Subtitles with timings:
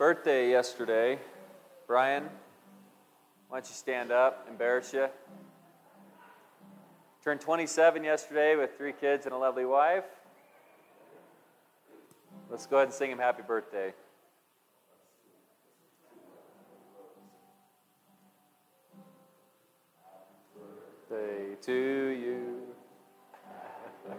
[0.00, 1.18] birthday yesterday.
[1.86, 2.22] Brian,
[3.50, 4.46] why don't you stand up?
[4.48, 5.08] Embarrass you.
[7.22, 10.06] Turned 27 yesterday with three kids and a lovely wife.
[12.48, 13.92] Let's go ahead and sing him happy birthday.
[21.10, 22.62] Birthday to you.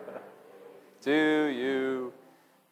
[1.02, 2.14] to you.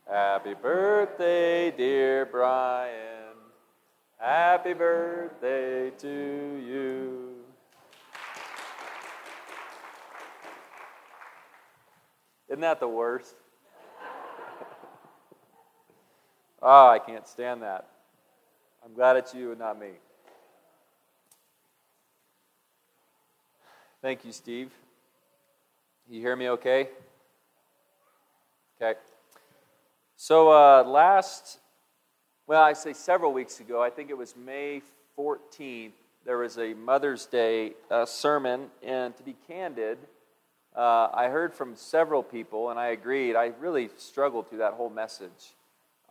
[0.10, 3.36] Happy birthday, dear Brian.
[4.18, 6.08] Happy birthday to
[6.66, 7.36] you.
[12.48, 13.36] Isn't that the worst?
[16.64, 17.88] oh, I can't stand that.
[18.84, 19.92] I'm glad it's you and not me.
[24.02, 24.72] Thank you, Steve.
[26.10, 26.90] You hear me okay?
[28.82, 28.98] Okay.
[30.22, 31.60] So, uh, last,
[32.46, 34.82] well, I say several weeks ago, I think it was May
[35.18, 35.94] 14th,
[36.26, 38.66] there was a Mother's Day uh, sermon.
[38.84, 39.98] And to be candid,
[40.76, 43.38] uh, I heard from several people, and I agreed.
[43.38, 45.56] I really struggled through that whole message.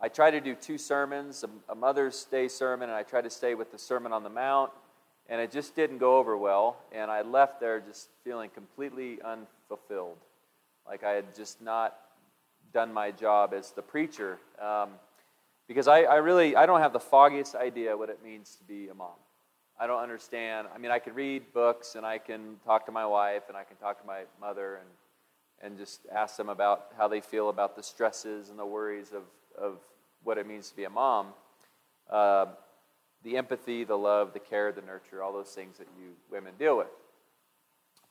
[0.01, 3.29] I tried to do two sermons a, a Mother's Day sermon, and I tried to
[3.29, 4.71] stay with the Sermon on the Mount,
[5.27, 6.77] and it just didn't go over well.
[6.91, 10.17] And I left there just feeling completely unfulfilled.
[10.87, 11.95] Like I had just not
[12.73, 14.39] done my job as the preacher.
[14.61, 14.89] Um,
[15.67, 18.89] because I, I really I don't have the foggiest idea what it means to be
[18.89, 19.17] a mom.
[19.79, 20.67] I don't understand.
[20.73, 23.63] I mean, I can read books and I can talk to my wife and I
[23.63, 24.89] can talk to my mother and
[25.61, 29.23] and just ask them about how they feel about the stresses and the worries of,
[29.61, 29.77] of
[30.23, 31.27] what it means to be a mom.
[32.09, 32.45] Uh,
[33.23, 36.77] the empathy, the love, the care, the nurture, all those things that you women deal
[36.77, 36.87] with.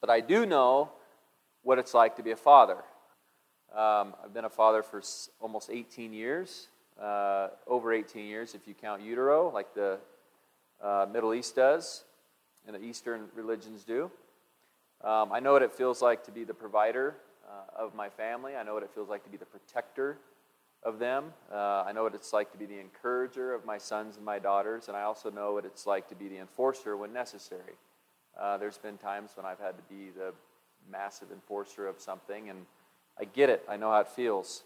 [0.01, 0.91] But I do know
[1.63, 2.77] what it's like to be a father.
[3.75, 5.03] Um, I've been a father for
[5.41, 6.69] almost 18 years,
[7.01, 9.99] uh, over 18 years if you count utero, like the
[10.83, 12.05] uh, Middle East does
[12.67, 14.11] and the Eastern religions do.
[15.03, 17.17] Um, I know what it feels like to be the provider
[17.49, 18.57] uh, of my family.
[18.57, 20.19] I know what it feels like to be the protector
[20.83, 21.33] of them.
[21.53, 24.39] Uh, I know what it's like to be the encourager of my sons and my
[24.39, 27.75] daughters, and I also know what it's like to be the enforcer when necessary.
[28.39, 30.33] Uh, there's been times when I've had to be the
[30.91, 32.67] massive enforcer of something, and
[33.21, 33.65] I get it.
[33.69, 34.63] I know how it feels.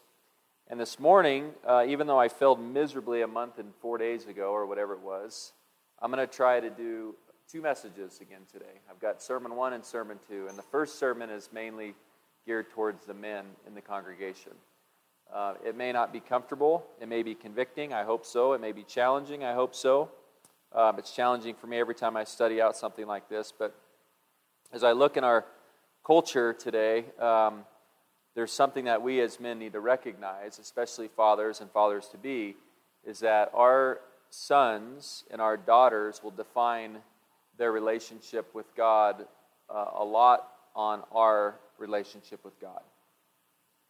[0.68, 4.52] And this morning, uh, even though I failed miserably a month and four days ago,
[4.52, 5.52] or whatever it was,
[6.00, 7.14] I'm going to try to do
[7.50, 8.80] two messages again today.
[8.90, 10.46] I've got sermon one and sermon two.
[10.48, 11.94] And the first sermon is mainly
[12.46, 14.52] geared towards the men in the congregation.
[15.32, 16.84] Uh, it may not be comfortable.
[17.00, 17.92] It may be convicting.
[17.92, 18.52] I hope so.
[18.52, 19.44] It may be challenging.
[19.44, 20.10] I hope so.
[20.74, 23.52] Um, it's challenging for me every time I study out something like this.
[23.56, 23.74] But
[24.72, 25.44] as I look in our
[26.04, 27.64] culture today, um,
[28.34, 32.56] there's something that we as men need to recognize, especially fathers and fathers to be,
[33.04, 34.00] is that our
[34.30, 36.98] sons and our daughters will define
[37.58, 39.26] their relationship with God
[39.68, 42.82] uh, a lot on our relationship with God.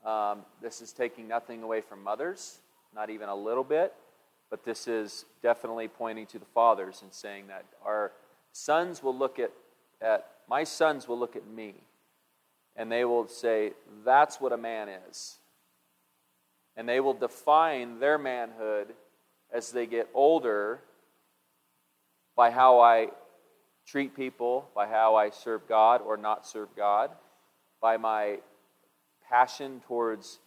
[0.05, 2.59] Um, this is taking nothing away from mothers,
[2.95, 3.95] not even a little bit,
[4.51, 8.11] but this is definitely pointing to the fathers and saying that our
[8.53, 9.53] sons will look at,
[10.01, 11.75] at my sons will look at me
[12.77, 13.73] and they will say,
[14.05, 15.37] That's what a man is.
[16.77, 18.95] And they will define their manhood
[19.53, 20.81] as they get older
[22.35, 23.09] by how I
[23.87, 27.11] treat people, by how I serve God or not serve God,
[27.81, 28.39] by my
[29.29, 30.39] passion towards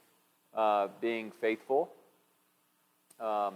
[0.56, 1.92] uh, being faithful.
[3.20, 3.56] Um,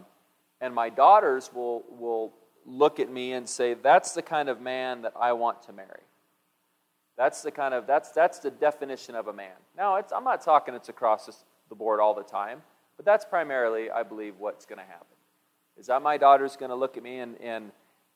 [0.61, 2.33] and my daughters will, will
[2.65, 6.01] look at me and say, That's the kind of man that I want to marry.
[7.19, 9.51] That's the kind of that's that's the definition of a man.
[9.77, 11.29] Now, I'm not talking it's across
[11.67, 12.61] the board all the time,
[12.95, 15.17] but that's primarily, I believe, what's going to happen.
[15.77, 17.71] Is that my daughter's going to look at me and, and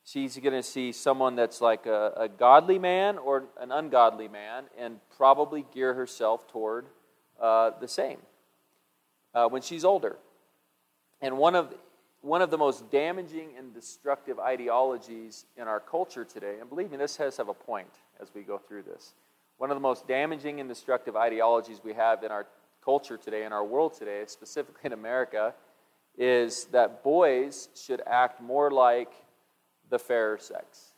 [0.06, 4.64] she's going to see someone that's like a, a, godly man or an ungodly man
[4.78, 6.85] and probably gear herself toward
[7.41, 8.20] uh, the same
[9.34, 10.16] uh, when she's older.
[11.22, 11.74] And one of,
[12.22, 16.96] one of the most damaging and destructive ideologies in our culture today, and believe me,
[16.96, 17.91] this has have a point
[18.23, 19.14] as we go through this.
[19.58, 22.47] One of the most damaging and destructive ideologies we have in our
[22.84, 25.53] culture today, in our world today, specifically in America,
[26.17, 29.11] is that boys should act more like
[29.90, 30.93] the fairer sex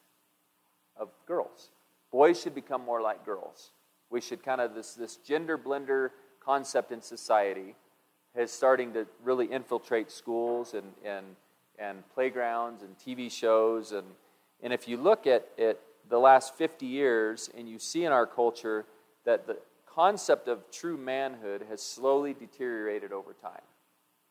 [0.98, 1.70] of girls.
[2.12, 3.72] Boys should become more like girls.
[4.10, 7.76] We should kind of, this, this gender blender concept in society
[8.38, 11.26] is starting to really infiltrate schools and, and,
[11.80, 13.92] and playgrounds and TV shows.
[13.92, 14.06] And,
[14.62, 15.80] and if you look at, at
[16.10, 18.86] the last 50 years and you see in our culture
[19.26, 23.62] that the concept of true manhood has slowly deteriorated over time.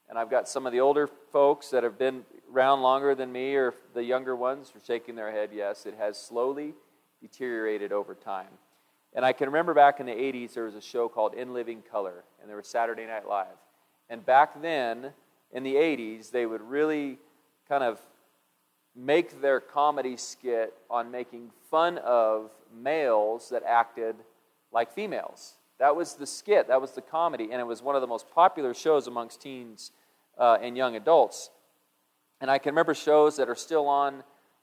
[0.08, 3.54] And I've got some of the older folks that have been around longer than me
[3.54, 6.74] or the younger ones are shaking their head, yes, it has slowly
[7.20, 8.48] deteriorated over time.
[9.14, 11.82] And I can remember back in the 80s, there was a show called In Living
[11.90, 13.56] Color, and there was Saturday Night Live.
[14.10, 15.12] And back then,
[15.52, 17.18] in the 80s, they would really
[17.68, 18.00] kind of
[18.96, 24.16] make their comedy skit on making fun of males that acted
[24.72, 25.54] like females.
[25.78, 28.30] That was the skit, that was the comedy, and it was one of the most
[28.30, 29.90] popular shows amongst teens
[30.38, 31.50] uh, and young adults.
[32.40, 34.22] And I can remember shows that are still on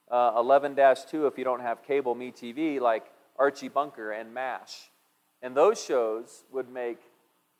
[0.09, 3.05] uh, 11 uh, 2 if you don't have cable, Me TV, like
[3.37, 4.91] Archie Bunker and MASH.
[5.41, 6.99] And those shows would make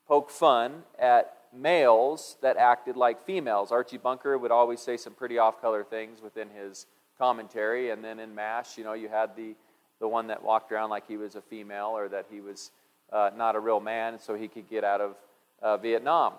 [0.08, 3.72] poke fun at males that acted like females.
[3.72, 6.86] Archie Bunker would always say some pretty off color things within his
[7.18, 7.92] commentary.
[7.92, 9.56] And then in MASH, you know, you had the,
[10.00, 12.72] the one that walked around like he was a female or that he was
[13.12, 15.16] uh, not a real man so he could get out of
[15.62, 16.34] uh, Vietnam.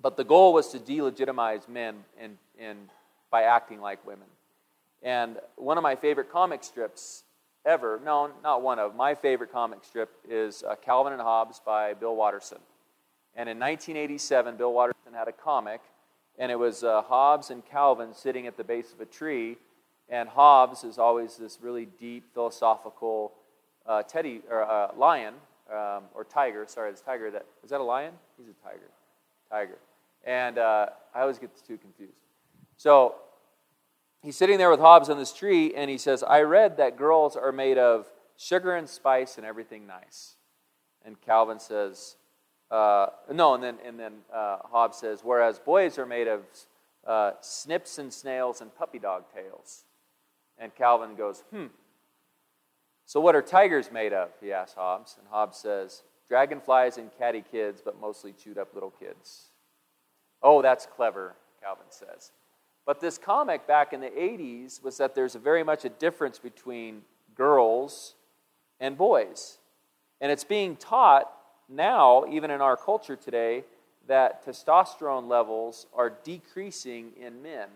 [0.00, 2.76] But the goal was to delegitimize men in, in,
[3.30, 4.26] by acting like women.
[5.02, 7.22] And one of my favorite comic strips
[7.64, 11.94] ever, no, not one of, my favorite comic strip is uh, Calvin and Hobbes by
[11.94, 12.58] Bill Watterson.
[13.36, 15.82] And in 1987, Bill Watterson had a comic,
[16.38, 19.58] and it was uh, Hobbes and Calvin sitting at the base of a tree.
[20.08, 23.34] And Hobbes is always this really deep philosophical
[23.84, 25.34] uh, teddy or uh, lion
[25.70, 26.64] um, or tiger.
[26.66, 27.30] Sorry, it's tiger.
[27.30, 28.14] That is that a lion?
[28.38, 28.88] He's a tiger.
[29.50, 29.78] Tiger.
[30.24, 32.12] And uh, I always get the two confused.
[32.76, 33.16] So
[34.22, 37.36] he's sitting there with Hobbes on this tree, and he says, "I read that girls
[37.36, 38.06] are made of
[38.36, 40.36] sugar and spice and everything nice."
[41.04, 42.16] And Calvin says,
[42.70, 46.42] uh, no, and then, and then uh, Hobbes says, whereas boys are made of
[47.06, 49.84] uh, snips and snails and puppy dog tails.
[50.58, 51.66] And Calvin goes, hmm.
[53.04, 54.30] So what are tigers made of?
[54.40, 55.16] He asks Hobbes.
[55.18, 59.50] And Hobbes says, dragonflies and catty kids, but mostly chewed up little kids.
[60.42, 62.32] Oh, that's clever, Calvin says.
[62.84, 67.02] But this comic back in the 80s was that there's very much a difference between
[67.36, 68.14] girls
[68.80, 69.58] and boys.
[70.20, 71.30] And it's being taught
[71.68, 73.64] now, even in our culture today,
[74.06, 77.68] that testosterone levels are decreasing in men,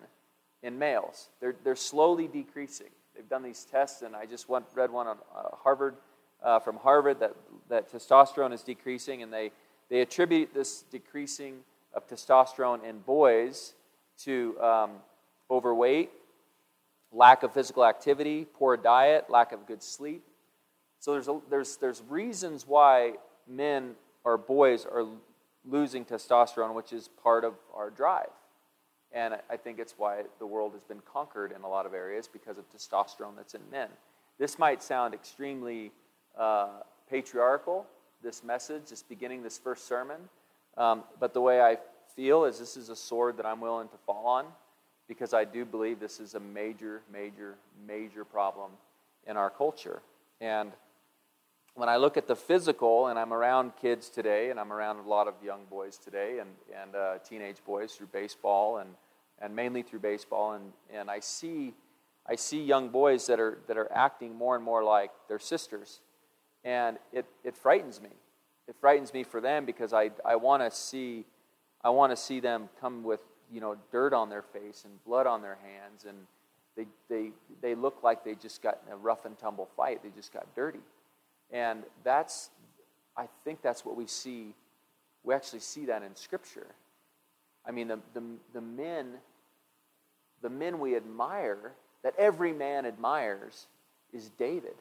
[0.62, 1.28] in males.
[1.40, 2.90] They're, they're slowly decreasing.
[3.14, 5.96] They've done these tests, and I just went, read one on uh, Harvard,
[6.42, 7.34] uh, from Harvard, that,
[7.69, 9.50] that testosterone is decreasing, and they,
[9.88, 11.56] they attribute this decreasing
[11.92, 13.75] of testosterone in boys
[14.19, 14.90] to um,
[15.50, 16.10] overweight,
[17.12, 20.22] lack of physical activity, poor diet, lack of good sleep.
[21.00, 23.14] So there's, a, there's, there's reasons why
[23.50, 23.94] men
[24.25, 25.06] or boys are
[25.69, 28.31] losing testosterone, which is part of our drive.
[29.12, 32.29] And I think it's why the world has been conquered in a lot of areas
[32.29, 33.88] because of testosterone that's in men.
[34.38, 35.91] This might sound extremely
[36.38, 36.69] uh,
[37.08, 37.87] patriarchal,
[38.23, 40.20] this message, this beginning this first sermon.
[40.76, 41.79] Um, but the way I
[42.14, 44.47] feel is this is a sword that I'm willing to fall on
[45.08, 47.56] because I do believe this is a major, major,
[47.87, 48.70] major problem
[49.26, 50.02] in our culture.
[50.41, 50.70] And
[51.75, 55.08] when I look at the physical, and I'm around kids today, and I'm around a
[55.08, 56.50] lot of young boys today, and,
[56.81, 58.90] and uh, teenage boys through baseball, and,
[59.40, 61.75] and mainly through baseball, and, and I see
[62.31, 66.00] I see young boys that are that are acting more and more like their sisters,
[66.64, 68.11] and it, it frightens me.
[68.69, 71.25] It frightens me for them because I, I want to see
[71.82, 73.20] I want to see them come with
[73.50, 76.19] you know dirt on their face and blood on their hands, and
[76.76, 80.02] they they they look like they just got in a rough and tumble fight.
[80.02, 80.80] They just got dirty.
[81.52, 82.50] And that's,
[83.16, 84.54] I think that's what we see.
[85.25, 86.66] We actually see that in Scripture.
[87.66, 88.23] I mean, the, the,
[88.54, 89.14] the men,
[90.42, 93.66] the men we admire, that every man admires,
[94.12, 94.75] is David.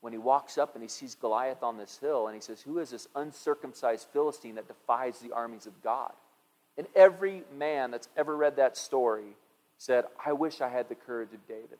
[0.00, 2.78] When he walks up and he sees Goliath on this hill, and he says, Who
[2.78, 6.12] is this uncircumcised Philistine that defies the armies of God?
[6.76, 9.36] And every man that's ever read that story
[9.76, 11.78] said, I wish I had the courage of David.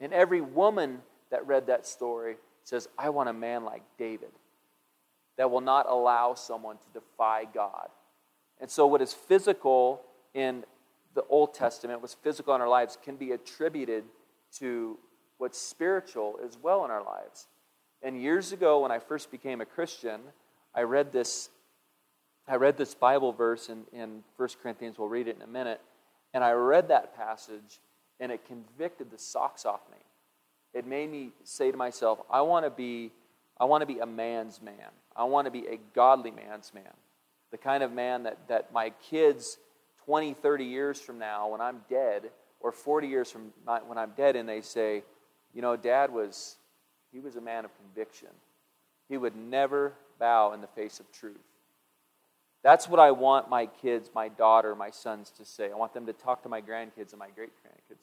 [0.00, 4.30] And every woman that read that story says, I want a man like David
[5.36, 7.88] that will not allow someone to defy God.
[8.60, 10.02] And so, what is physical
[10.34, 10.64] in
[11.14, 14.04] the Old Testament, what's physical in our lives, can be attributed
[14.58, 14.98] to
[15.38, 17.48] what's spiritual as well in our lives.
[18.02, 20.20] And years ago, when I first became a Christian,
[20.74, 21.50] I read this.
[22.48, 24.98] I read this Bible verse in, in 1 Corinthians.
[24.98, 25.80] We'll read it in a minute.
[26.34, 27.78] And I read that passage,
[28.18, 30.01] and it convicted the socks off me
[30.74, 33.10] it made me say to myself, I want to be,
[33.58, 34.90] I want to be a man's man.
[35.14, 36.92] I want to be a godly man's man.
[37.50, 39.58] The kind of man that, that my kids
[40.06, 43.52] 20, 30 years from now, when I'm dead, or 40 years from
[43.86, 45.02] when I'm dead, and they say,
[45.54, 46.56] you know, dad was,
[47.12, 48.28] he was a man of conviction.
[49.08, 51.36] He would never bow in the face of truth.
[52.62, 55.70] That's what I want my kids, my daughter, my sons to say.
[55.70, 58.01] I want them to talk to my grandkids and my great grandkids.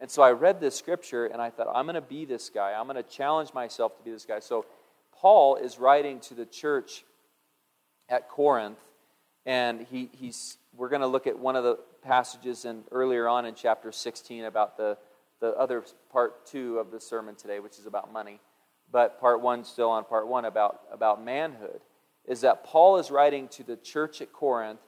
[0.00, 2.72] And so I read this scripture and I thought, I'm going to be this guy.
[2.72, 4.38] I'm going to challenge myself to be this guy.
[4.38, 4.64] So
[5.12, 7.04] Paul is writing to the church
[8.08, 8.78] at Corinth,
[9.44, 13.44] and he, he's, we're going to look at one of the passages in, earlier on
[13.44, 14.96] in chapter 16 about the,
[15.40, 18.40] the other part two of the sermon today, which is about money.
[18.90, 21.80] But part one, still on part one, about, about manhood
[22.28, 24.80] is that Paul is writing to the church at Corinth,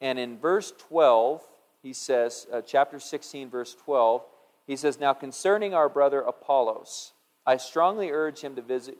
[0.00, 1.42] and in verse 12,
[1.82, 4.22] he says, uh, chapter 16, verse 12,
[4.66, 7.12] he says, Now concerning our brother Apollos,
[7.46, 8.98] I strongly urge him to visit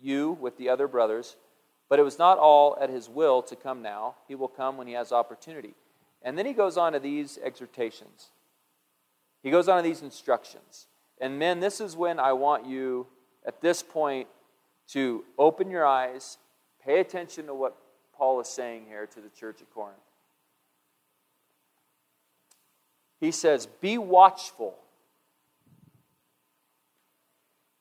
[0.00, 1.36] you with the other brothers,
[1.88, 4.16] but it was not all at his will to come now.
[4.26, 5.74] He will come when he has opportunity.
[6.22, 8.30] And then he goes on to these exhortations.
[9.42, 10.86] He goes on to these instructions.
[11.20, 13.06] And men, this is when I want you
[13.46, 14.26] at this point
[14.88, 16.38] to open your eyes
[16.86, 17.76] Pay attention to what
[18.16, 19.98] Paul is saying here to the church at Corinth.
[23.18, 24.76] He says, Be watchful,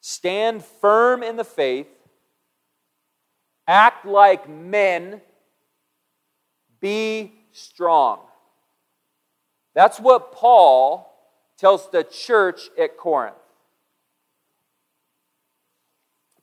[0.08, 1.88] stand firm in the faith,
[3.68, 5.20] act like men,
[6.80, 8.20] be strong.
[9.74, 11.12] That's what Paul
[11.58, 13.34] tells the church at Corinth.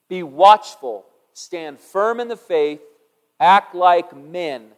[0.08, 2.80] Be watchful stand firm in the faith,
[3.38, 4.70] act like men,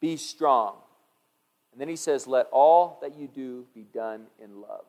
[0.00, 0.76] be strong.
[1.72, 4.86] And then he says, Let all that you do be done in love.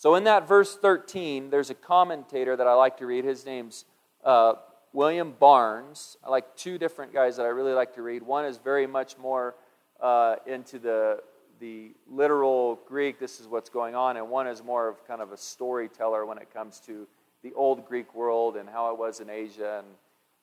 [0.00, 3.22] So, in that verse 13, there's a commentator that I like to read.
[3.22, 3.84] His name's
[4.24, 4.54] uh,
[4.94, 6.16] William Barnes.
[6.24, 8.22] I like two different guys that I really like to read.
[8.22, 9.56] One is very much more
[10.00, 11.20] uh, into the,
[11.58, 15.32] the literal Greek, this is what's going on, and one is more of kind of
[15.32, 17.06] a storyteller when it comes to
[17.42, 19.88] the old Greek world and how it was in Asia and,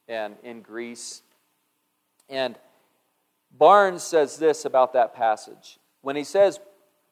[0.08, 1.24] and in Greece.
[2.30, 2.60] And
[3.58, 5.80] Barnes says this about that passage.
[6.02, 6.60] When he says,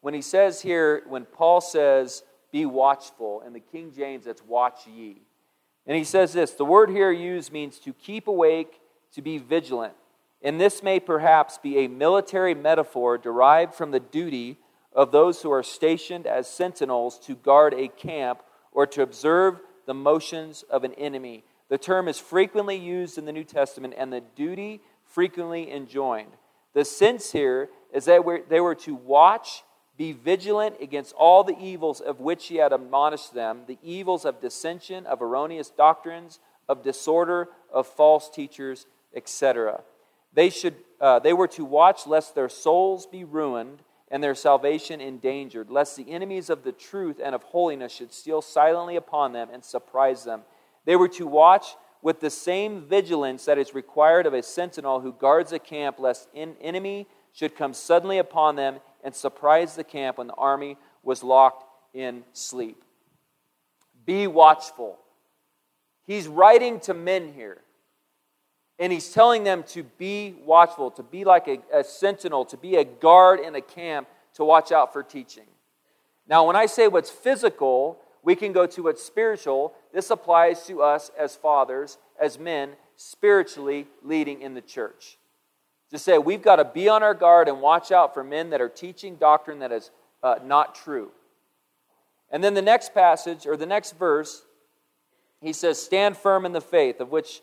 [0.01, 2.21] when he says here, when Paul says,
[2.55, 5.17] be watchful, in the King James, that's watch ye.
[5.85, 8.79] And he says this the word here used means to keep awake,
[9.13, 9.93] to be vigilant.
[10.41, 14.57] And this may perhaps be a military metaphor derived from the duty
[14.93, 19.93] of those who are stationed as sentinels to guard a camp or to observe the
[19.93, 21.43] motions of an enemy.
[21.67, 26.31] The term is frequently used in the New Testament and the duty frequently enjoined.
[26.73, 29.65] The sense here is that they were to watch,
[29.97, 34.41] be vigilant against all the evils of which he had admonished them the evils of
[34.41, 39.81] dissension, of erroneous doctrines, of disorder, of false teachers, etc.
[40.33, 45.01] They, should, uh, they were to watch lest their souls be ruined and their salvation
[45.01, 49.49] endangered, lest the enemies of the truth and of holiness should steal silently upon them
[49.51, 50.41] and surprise them.
[50.85, 55.11] They were to watch with the same vigilance that is required of a sentinel who
[55.11, 60.17] guards a camp, lest an enemy should come suddenly upon them and surprise the camp
[60.17, 62.83] when the army was locked in sleep.
[64.03, 64.97] Be watchful.
[66.05, 67.61] He's writing to men here.
[68.79, 72.75] And he's telling them to be watchful, to be like a, a, sentinel, to be
[72.75, 75.45] a guard in a camp, to watch out for teaching.
[76.27, 79.73] Now, when I say what's physical, we can go to what's spiritual.
[79.93, 85.17] This applies to us as fathers, as men, spiritually leading in the church.
[85.91, 88.61] To say we've got to be on our guard and watch out for men that
[88.61, 89.91] are teaching doctrine that is
[90.23, 91.11] uh, not true.
[92.31, 94.45] And then the next passage, or the next verse,
[95.41, 97.41] he says, Stand firm in the faith, of which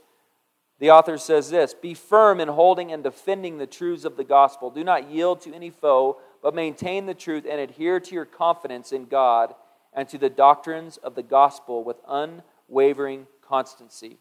[0.81, 4.71] the author says this Be firm in holding and defending the truths of the gospel.
[4.71, 8.91] Do not yield to any foe, but maintain the truth and adhere to your confidence
[8.91, 9.55] in God
[9.93, 14.19] and to the doctrines of the gospel with unwavering constancy.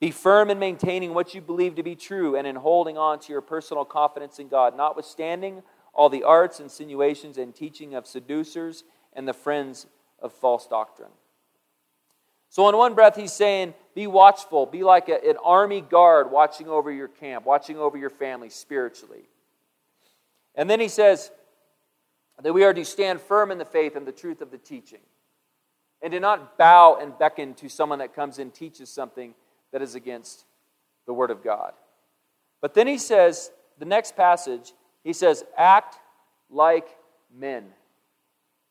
[0.00, 3.32] Be firm in maintaining what you believe to be true and in holding on to
[3.32, 9.28] your personal confidence in God, notwithstanding all the arts, insinuations, and teaching of seducers and
[9.28, 9.86] the friends
[10.20, 11.10] of false doctrine.
[12.48, 16.68] So, in one breath, he's saying, Be watchful, be like a, an army guard watching
[16.68, 19.24] over your camp, watching over your family spiritually.
[20.54, 21.30] And then he says
[22.42, 25.00] that we are to stand firm in the faith and the truth of the teaching,
[26.02, 29.34] and to not bow and beckon to someone that comes and teaches something
[29.74, 30.44] that is against
[31.04, 31.72] the Word of God.
[32.60, 35.96] But then he says, the next passage, he says, Act
[36.48, 36.86] like
[37.36, 37.64] men,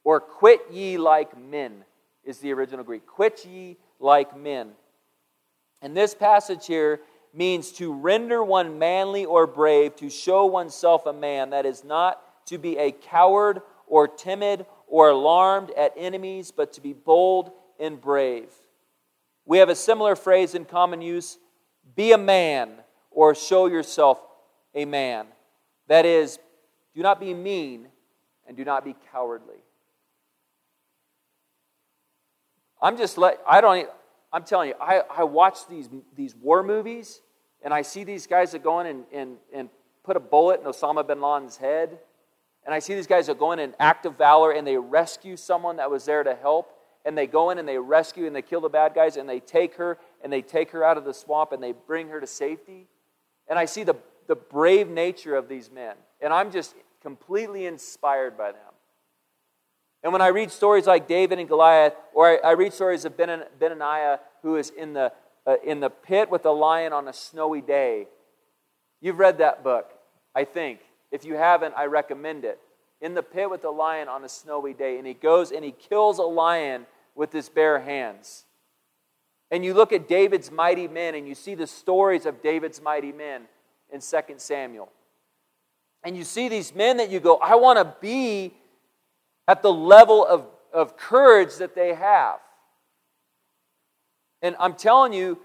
[0.05, 1.83] or quit ye like men
[2.23, 3.05] is the original Greek.
[3.05, 4.69] Quit ye like men.
[5.81, 7.01] And this passage here
[7.33, 11.49] means to render one manly or brave, to show oneself a man.
[11.49, 16.81] That is not to be a coward or timid or alarmed at enemies, but to
[16.81, 18.53] be bold and brave.
[19.45, 21.37] We have a similar phrase in common use
[21.95, 22.71] be a man
[23.11, 24.19] or show yourself
[24.73, 25.27] a man.
[25.87, 26.39] That is,
[26.95, 27.87] do not be mean
[28.47, 29.57] and do not be cowardly.
[32.81, 33.89] I'm just let I don't
[34.31, 37.21] I'm telling you, I, I watch these these war movies
[37.63, 39.69] and I see these guys that go in and, and, and
[40.03, 41.97] put a bullet in Osama bin Laden's head.
[42.65, 45.37] And I see these guys that go in an act of valor and they rescue
[45.37, 46.72] someone that was there to help.
[47.05, 49.39] And they go in and they rescue and they kill the bad guys and they
[49.39, 52.27] take her and they take her out of the swamp and they bring her to
[52.27, 52.87] safety.
[53.47, 53.95] And I see the,
[54.27, 55.95] the brave nature of these men.
[56.21, 58.61] And I'm just completely inspired by them.
[60.03, 63.15] And when I read stories like David and Goliath, or I, I read stories of
[63.15, 65.13] ben, Benaniah, who is in the,
[65.47, 68.07] uh, in the pit with a lion on a snowy day,
[69.01, 69.91] you've read that book,
[70.35, 70.79] I think.
[71.11, 72.59] If you haven't, I recommend it.
[72.99, 75.71] In the pit with the lion on a snowy day, and he goes and he
[75.71, 78.45] kills a lion with his bare hands.
[79.51, 83.11] And you look at David's mighty men, and you see the stories of David's mighty
[83.11, 83.43] men
[83.91, 84.89] in 2 Samuel.
[86.03, 88.53] And you see these men that you go, I want to be
[89.47, 92.39] at the level of, of courage that they have.
[94.41, 95.39] And I'm telling you,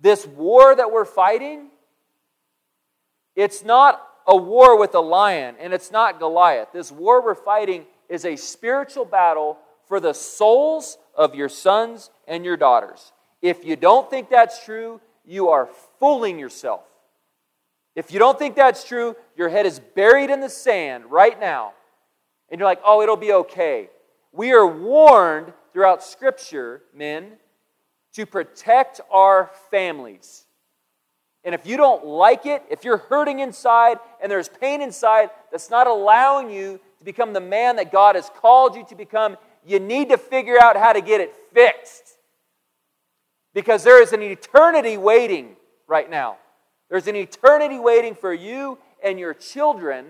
[0.00, 1.68] this war that we're fighting,
[3.34, 6.68] it's not a war with a lion and it's not Goliath.
[6.72, 9.58] This war we're fighting is a spiritual battle
[9.92, 13.12] for the souls of your sons and your daughters.
[13.42, 15.68] If you don't think that's true, you are
[16.00, 16.80] fooling yourself.
[17.94, 21.74] If you don't think that's true, your head is buried in the sand right now
[22.50, 23.90] and you're like, oh, it'll be okay.
[24.32, 27.32] We are warned throughout Scripture, men,
[28.14, 30.46] to protect our families.
[31.44, 35.68] And if you don't like it, if you're hurting inside and there's pain inside that's
[35.68, 39.78] not allowing you to become the man that God has called you to become, you
[39.80, 42.16] need to figure out how to get it fixed.
[43.54, 46.38] Because there is an eternity waiting right now.
[46.88, 50.06] There's an eternity waiting for you and your children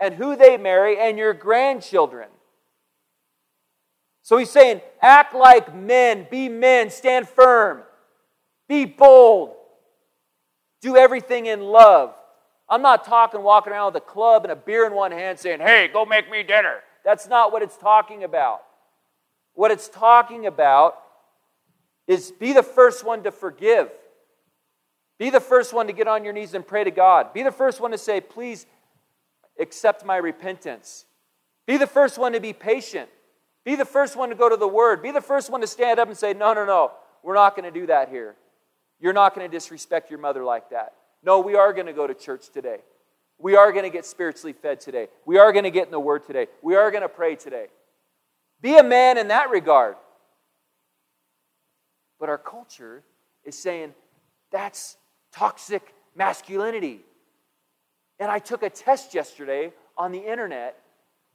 [0.00, 2.28] and who they marry and your grandchildren.
[4.22, 7.82] So he's saying, act like men, be men, stand firm,
[8.68, 9.54] be bold,
[10.80, 12.14] do everything in love.
[12.68, 15.60] I'm not talking walking around with a club and a beer in one hand saying,
[15.60, 16.80] hey, go make me dinner.
[17.04, 18.62] That's not what it's talking about.
[19.54, 20.96] What it's talking about
[22.06, 23.90] is be the first one to forgive.
[25.18, 27.32] Be the first one to get on your knees and pray to God.
[27.32, 28.66] Be the first one to say, please
[29.60, 31.04] accept my repentance.
[31.66, 33.08] Be the first one to be patient.
[33.64, 35.02] Be the first one to go to the Word.
[35.02, 37.72] Be the first one to stand up and say, No, no, no, we're not going
[37.72, 38.34] to do that here.
[39.00, 40.94] You're not going to disrespect your mother like that.
[41.22, 42.78] No, we are going to go to church today.
[43.44, 45.08] We are going to get spiritually fed today.
[45.26, 46.46] We are going to get in the Word today.
[46.62, 47.66] We are going to pray today.
[48.62, 49.96] Be a man in that regard.
[52.18, 53.02] But our culture
[53.44, 53.92] is saying
[54.50, 54.96] that's
[55.30, 57.02] toxic masculinity.
[58.18, 60.80] And I took a test yesterday on the internet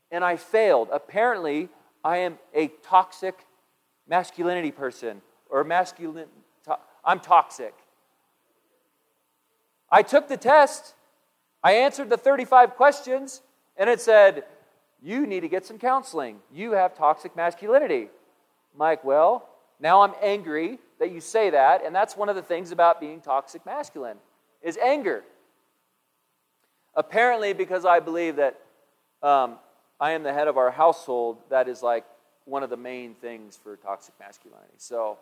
[0.10, 0.88] and I failed.
[0.92, 1.70] Apparently,
[2.04, 3.46] I am a toxic
[4.08, 6.26] masculinity person or masculine.
[6.64, 7.76] To- I'm toxic.
[9.92, 10.96] I took the test.
[11.64, 13.42] I answered the 35 questions
[13.78, 14.44] and it said,
[15.02, 16.40] You need to get some counseling.
[16.54, 18.10] You have toxic masculinity.
[18.74, 22.42] I'm like, well, now I'm angry that you say that, and that's one of the
[22.42, 24.18] things about being toxic masculine
[24.62, 25.24] is anger.
[26.96, 28.60] Apparently, because I believe that
[29.24, 29.56] um,
[30.00, 32.04] I am the head of our household, that is like
[32.44, 34.74] one of the main things for toxic masculinity.
[34.78, 35.18] So,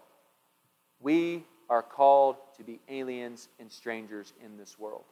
[1.00, 5.04] we are called to be aliens and strangers in this world.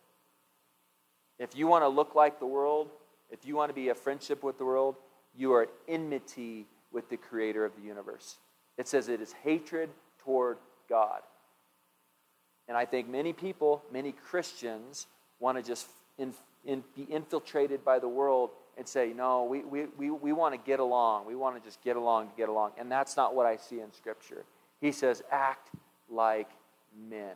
[1.39, 2.89] If you want to look like the world,
[3.29, 4.95] if you want to be a friendship with the world,
[5.37, 8.37] you are at enmity with the creator of the universe.
[8.77, 10.57] It says it is hatred toward
[10.89, 11.21] God.
[12.67, 15.07] And I think many people, many Christians,
[15.39, 19.85] want to just in, in, be infiltrated by the world and say, no, we, we,
[19.97, 21.25] we, we want to get along.
[21.25, 22.71] We want to just get along to get along.
[22.77, 24.45] And that's not what I see in Scripture.
[24.81, 25.69] He says, act
[26.09, 26.49] like
[27.09, 27.35] men.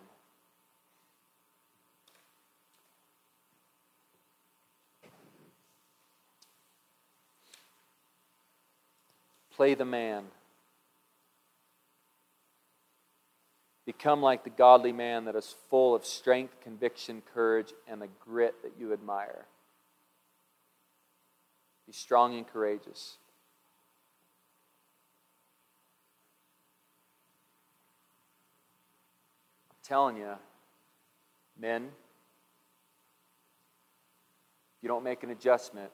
[9.59, 10.23] Play the man.
[13.85, 18.55] Become like the godly man that is full of strength, conviction, courage, and the grit
[18.63, 19.43] that you admire.
[21.85, 23.17] Be strong and courageous.
[29.71, 30.35] I'm telling you,
[31.59, 31.89] men,
[34.81, 35.91] you don't make an adjustment,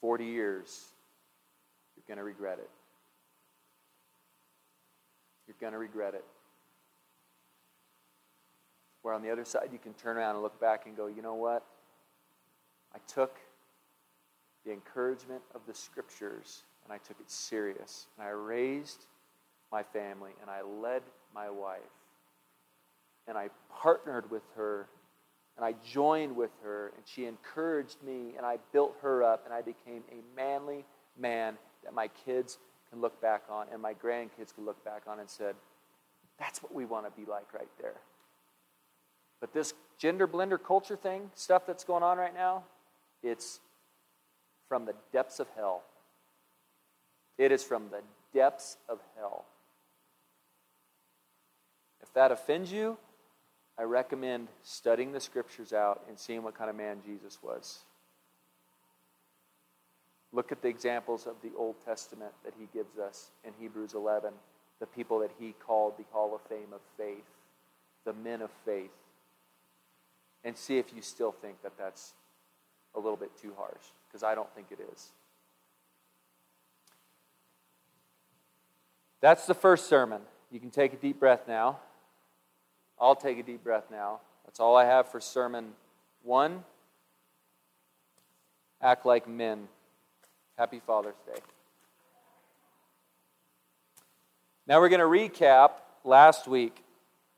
[0.00, 0.92] 40 years,
[2.06, 2.70] going to regret it.
[5.46, 6.24] You're going to regret it.
[9.06, 11.22] where on the other side you can turn around and look back and go, you
[11.22, 11.64] know what?
[12.92, 13.36] I took
[14.64, 18.06] the encouragement of the scriptures and I took it serious.
[18.18, 19.06] And I raised
[19.70, 21.78] my family and I led my wife.
[23.28, 24.88] And I partnered with her
[25.56, 29.54] and I joined with her and she encouraged me and I built her up and
[29.54, 30.84] I became a manly
[31.16, 31.54] man
[31.86, 32.58] that my kids
[32.90, 35.54] can look back on and my grandkids can look back on and said,
[36.38, 37.94] that's what we want to be like right there.
[39.40, 42.64] But this gender blender culture thing, stuff that's going on right now,
[43.22, 43.60] it's
[44.68, 45.84] from the depths of hell.
[47.38, 48.00] It is from the
[48.34, 49.44] depths of hell.
[52.02, 52.98] If that offends you,
[53.78, 57.80] I recommend studying the scriptures out and seeing what kind of man Jesus was.
[60.32, 64.32] Look at the examples of the Old Testament that he gives us in Hebrews 11,
[64.80, 67.24] the people that he called the Hall of Fame of faith,
[68.04, 68.90] the men of faith,
[70.44, 72.12] and see if you still think that that's
[72.94, 75.08] a little bit too harsh, because I don't think it is.
[79.20, 80.20] That's the first sermon.
[80.50, 81.78] You can take a deep breath now.
[83.00, 84.20] I'll take a deep breath now.
[84.44, 85.72] That's all I have for sermon
[86.22, 86.64] one.
[88.80, 89.68] Act like men.
[90.58, 91.38] Happy Father's Day.
[94.66, 96.82] Now we're going to recap last week.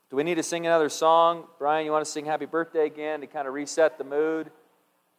[0.08, 1.44] Do we need to sing another song?
[1.58, 4.52] Brian, you want to sing Happy Birthday again to kind of reset the mood?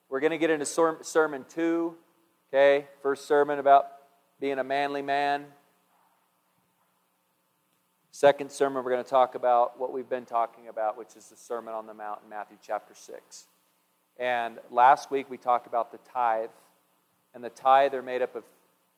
[0.08, 1.96] We're going to get into sermon two.
[2.54, 3.88] Okay, first sermon about
[4.40, 5.46] being a manly man.
[8.12, 11.36] Second sermon, we're going to talk about what we've been talking about, which is the
[11.36, 13.48] Sermon on the Mount in Matthew chapter 6.
[14.18, 16.50] And last week we talked about the tithe.
[17.34, 18.44] And the tithe are made up of,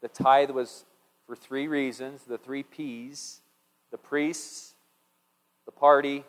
[0.02, 0.86] the tithe was
[1.28, 3.42] for three reasons the three P's
[3.92, 4.74] the priests,
[5.66, 6.24] the party,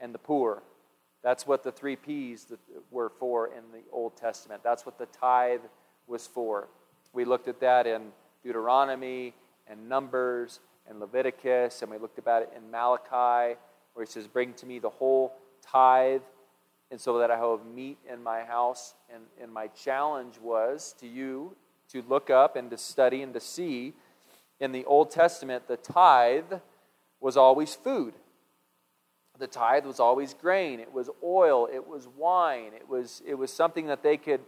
[0.00, 0.62] and the poor.
[1.22, 2.46] That's what the three P's
[2.90, 4.62] were for in the Old Testament.
[4.62, 5.60] That's what the tithe
[6.06, 6.68] was for.
[7.12, 8.12] We looked at that in
[8.42, 9.32] Deuteronomy
[9.66, 13.56] and Numbers and Leviticus, and we looked about it in Malachi,
[13.94, 16.20] where he says, Bring to me the whole tithe,
[16.90, 18.94] and so that I have meat in my house.
[19.12, 21.56] And, and my challenge was to you
[21.90, 23.94] to look up and to study and to see
[24.60, 26.60] in the Old Testament, the tithe
[27.20, 28.14] was always food.
[29.38, 33.52] The tithe was always grain, it was oil, it was wine, it was, it was
[33.52, 34.40] something that they could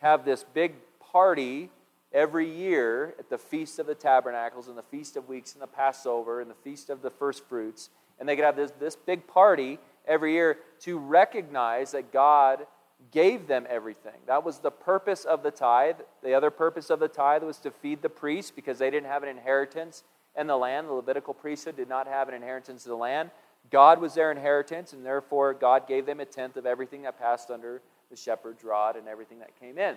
[0.00, 0.72] have this big
[1.12, 1.68] party
[2.14, 5.66] every year at the Feast of the Tabernacles and the Feast of Weeks and the
[5.66, 7.90] Passover and the Feast of the First Fruits.
[8.18, 12.66] And they could have this, this big party every year to recognize that God
[13.10, 14.20] gave them everything.
[14.26, 15.96] That was the purpose of the tithe.
[16.22, 19.22] The other purpose of the tithe was to feed the priests because they didn't have
[19.22, 20.04] an inheritance
[20.36, 20.88] in the land.
[20.88, 23.30] The Levitical priesthood did not have an inheritance in the land.
[23.70, 27.50] God was their inheritance, and therefore God gave them a tenth of everything that passed
[27.50, 29.96] under the shepherd's rod and everything that came in.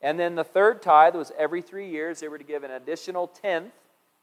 [0.00, 3.28] And then the third tithe was every three years they were to give an additional
[3.28, 3.72] tenth,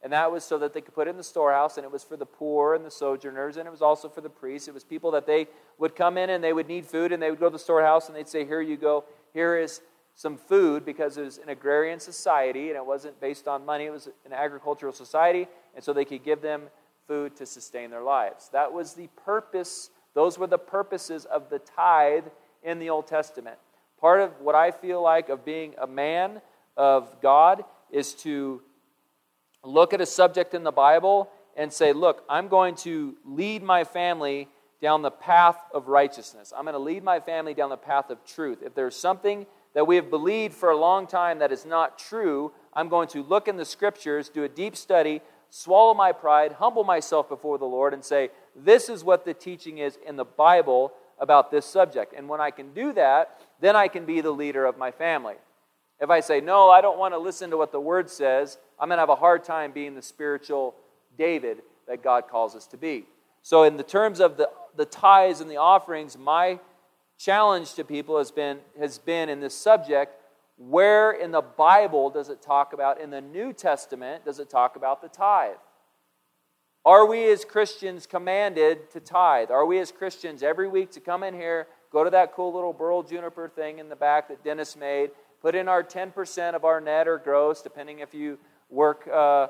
[0.01, 2.15] and that was so that they could put in the storehouse, and it was for
[2.15, 4.67] the poor and the sojourners, and it was also for the priests.
[4.67, 7.29] It was people that they would come in and they would need food, and they
[7.29, 9.81] would go to the storehouse and they'd say, Here you go, here is
[10.15, 13.91] some food, because it was an agrarian society, and it wasn't based on money, it
[13.91, 16.63] was an agricultural society, and so they could give them
[17.07, 18.49] food to sustain their lives.
[18.53, 22.25] That was the purpose, those were the purposes of the tithe
[22.63, 23.57] in the Old Testament.
[23.99, 26.41] Part of what I feel like of being a man
[26.77, 28.61] of God is to
[29.63, 33.83] look at a subject in the Bible and say, Look, I'm going to lead my
[33.83, 34.47] family
[34.81, 36.53] down the path of righteousness.
[36.55, 38.59] I'm going to lead my family down the path of truth.
[38.63, 39.45] If there's something
[39.75, 43.21] that we have believed for a long time that is not true, I'm going to
[43.21, 47.65] look in the scriptures, do a deep study, swallow my pride, humble myself before the
[47.65, 52.13] Lord, and say, This is what the teaching is in the Bible about this subject.
[52.15, 55.35] And when I can do that, then I can be the leader of my family.
[55.99, 58.87] If I say, no, I don't want to listen to what the word says, I'm
[58.87, 60.75] going to have a hard time being the spiritual
[61.17, 63.05] David that God calls us to be.
[63.41, 66.59] So, in the terms of the, the tithes and the offerings, my
[67.17, 70.13] challenge to people has been, has been in this subject
[70.57, 74.75] where in the Bible does it talk about, in the New Testament, does it talk
[74.75, 75.55] about the tithe?
[76.85, 79.51] Are we as Christians commanded to tithe?
[79.51, 82.73] Are we as Christians every week to come in here, go to that cool little
[82.73, 85.11] burl juniper thing in the back that Dennis made,
[85.41, 88.37] put in our 10% of our net or gross, depending if you
[88.69, 89.47] work, uh,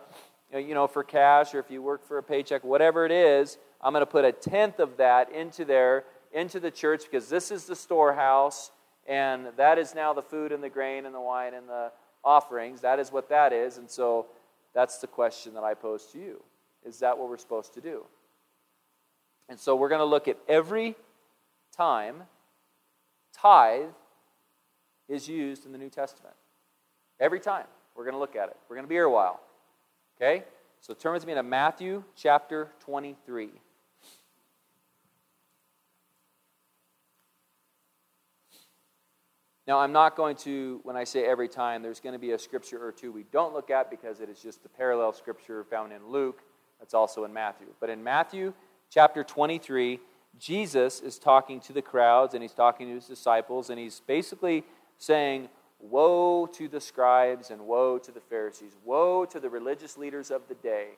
[0.53, 3.57] you know, for cash or if you work for a paycheck, whatever it is.
[3.81, 7.51] I'm going to put a tenth of that into there, into the church, because this
[7.51, 8.71] is the storehouse,
[9.07, 11.91] and that is now the food and the grain and the wine and the
[12.23, 12.81] offerings.
[12.81, 14.27] That is what that is, and so
[14.73, 16.43] that's the question that I pose to you.
[16.85, 18.05] Is that what we're supposed to do?
[19.47, 20.95] And so we're going to look at every
[21.75, 22.23] time
[23.33, 23.89] tithe
[25.07, 26.35] is used in the New Testament.
[27.19, 27.65] Every time.
[27.95, 28.57] We're going to look at it.
[28.69, 29.39] We're going to be here a while.
[30.17, 30.43] Okay?
[30.81, 33.49] So turn with me to Matthew chapter 23.
[39.67, 42.39] Now, I'm not going to, when I say every time, there's going to be a
[42.39, 45.93] scripture or two we don't look at because it is just the parallel scripture found
[45.93, 46.41] in Luke.
[46.79, 47.67] That's also in Matthew.
[47.79, 48.53] But in Matthew
[48.89, 49.99] chapter 23,
[50.39, 54.63] Jesus is talking to the crowds and he's talking to his disciples, and he's basically
[54.97, 55.49] saying,
[55.79, 58.75] Woe to the scribes and woe to the Pharisees.
[58.83, 60.89] Woe to the religious leaders of the day.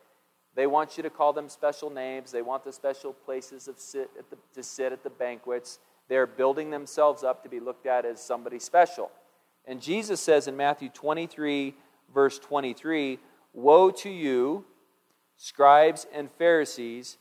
[0.55, 2.31] They want you to call them special names.
[2.31, 5.79] They want the special places of sit the, to sit at the banquets.
[6.09, 9.11] They're building themselves up to be looked at as somebody special.
[9.65, 11.75] And Jesus says in Matthew 23,
[12.13, 13.19] verse 23,
[13.53, 14.65] Woe to you,
[15.37, 17.17] scribes and Pharisees,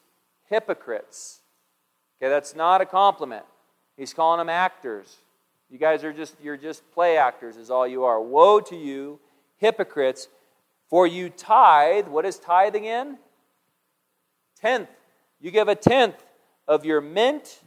[0.49, 1.41] hypocrites.
[2.21, 3.45] Okay, that's not a compliment.
[3.97, 5.19] He's calling them actors.
[5.71, 8.21] You guys are just, you're just play actors, is all you are.
[8.21, 9.21] Woe to you,
[9.59, 10.29] hypocrites,
[10.89, 12.09] for you tithe.
[12.09, 13.19] What is tithe again?
[14.61, 14.89] Tenth.
[15.41, 16.17] You give a tenth
[16.67, 17.61] of your mint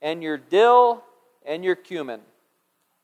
[0.00, 1.04] and your dill
[1.44, 2.20] and your cumin,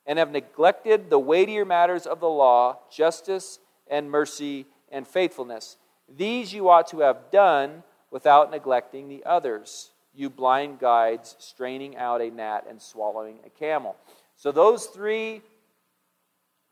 [0.07, 5.77] and have neglected the weightier matters of the law, justice and mercy and faithfulness.
[6.09, 9.91] These you ought to have done without neglecting the others.
[10.15, 13.97] You blind guides, straining out a gnat and swallowing a camel.
[14.41, 15.43] So, those three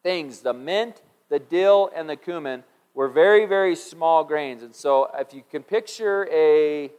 [0.02, 4.62] things the mint, the dill, and the cumin were very, very small grains.
[4.62, 6.90] And so, if you can picture a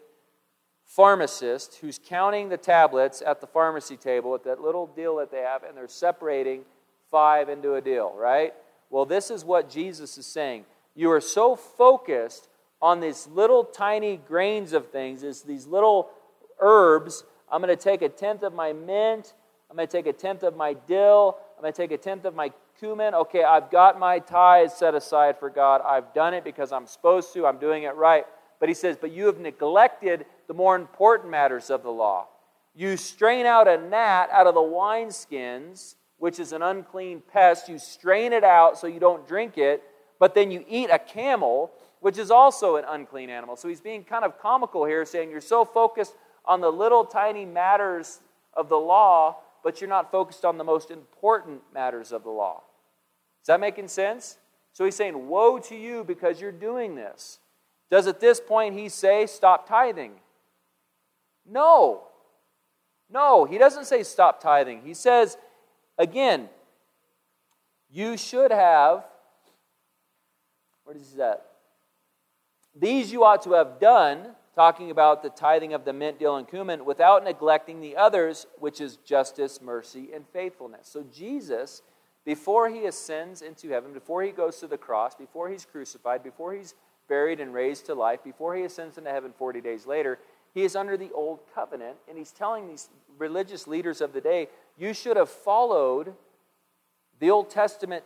[0.86, 5.40] pharmacist who's counting the tablets at the pharmacy table at that little deal that they
[5.40, 6.62] have, and they're separating
[7.10, 8.54] five into a deal, right?
[8.92, 10.66] Well, this is what Jesus is saying.
[10.94, 12.48] You are so focused
[12.80, 16.12] on these little tiny grains of things, these little
[16.60, 17.24] herbs.
[17.52, 19.34] I'm going to take a tenth of my mint
[19.70, 21.38] I'm going to take a tenth of my dill.
[21.56, 23.14] I'm going to take a tenth of my cumin.
[23.14, 25.82] Okay, I've got my tithes set aside for God.
[25.86, 27.46] I've done it because I'm supposed to.
[27.46, 28.26] I'm doing it right.
[28.60, 32.28] But he says, But you have neglected the more important matters of the law.
[32.76, 37.70] You strain out a gnat out of the wineskins, which is an unclean pest.
[37.70, 39.84] You strain it out so you don't drink it,
[40.20, 43.56] but then you eat a camel, which is also an unclean animal.
[43.56, 47.46] So he's being kind of comical here, saying you're so focused on the little tiny
[47.46, 48.22] matters
[48.54, 52.64] of the law but you're not focused on the most important matters of the law.
[53.42, 54.38] Is that making sense?
[54.74, 57.40] So he's saying, Woe to you because you're doing this.
[57.90, 60.14] Does at this point he say, Stop tithing?
[61.46, 62.04] No.
[63.10, 64.82] No, he doesn't say stop tithing.
[64.84, 65.38] He says,
[65.98, 66.48] again,
[67.90, 69.04] you should have,
[70.84, 71.46] where does he say that?
[72.76, 76.46] These you ought to have done talking about the tithing of the mint, dill, and
[76.46, 80.86] cumin without neglecting the others, which is justice, mercy, and faithfulness.
[80.86, 81.82] So Jesus,
[82.26, 86.52] before he ascends into heaven, before he goes to the cross, before he's crucified, before
[86.52, 86.74] he's
[87.08, 90.20] buried and raised to life, before he ascends into heaven 40 days later,
[90.54, 94.50] he is under the old covenant, and he's telling these religious leaders of the day,
[94.78, 96.14] you should have followed
[97.22, 98.04] the Old Testament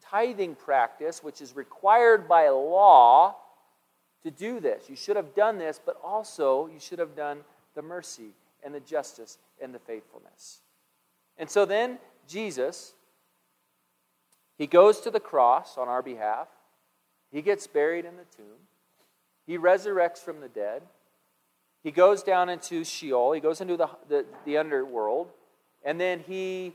[0.00, 3.34] tithing practice, which is required by law
[4.26, 4.90] to do this.
[4.90, 7.38] You should have done this, but also you should have done
[7.76, 8.34] the mercy
[8.64, 10.62] and the justice and the faithfulness.
[11.38, 12.94] And so then Jesus,
[14.58, 16.48] he goes to the cross on our behalf.
[17.30, 18.66] He gets buried in the tomb.
[19.46, 20.82] He resurrects from the dead.
[21.84, 23.30] He goes down into Sheol.
[23.30, 25.28] He goes into the, the, the underworld.
[25.84, 26.74] And then he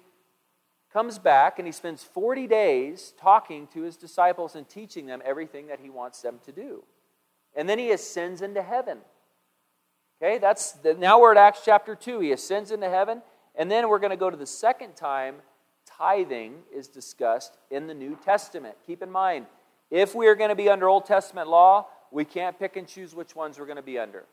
[0.94, 5.68] comes back and he spends 40 days talking to his disciples and teaching them everything
[5.68, 6.86] that he wants them to do
[7.56, 9.00] and then he ascends into heaven.
[10.22, 12.20] Okay, that's the, now we're at Acts chapter 2.
[12.20, 13.22] He ascends into heaven,
[13.56, 15.36] and then we're going to go to the second time
[15.98, 18.76] tithing is discussed in the New Testament.
[18.86, 19.48] Keep in mind,
[19.90, 23.16] if we are going to be under Old Testament law, we can't pick and choose
[23.16, 24.26] which ones we're going to be under.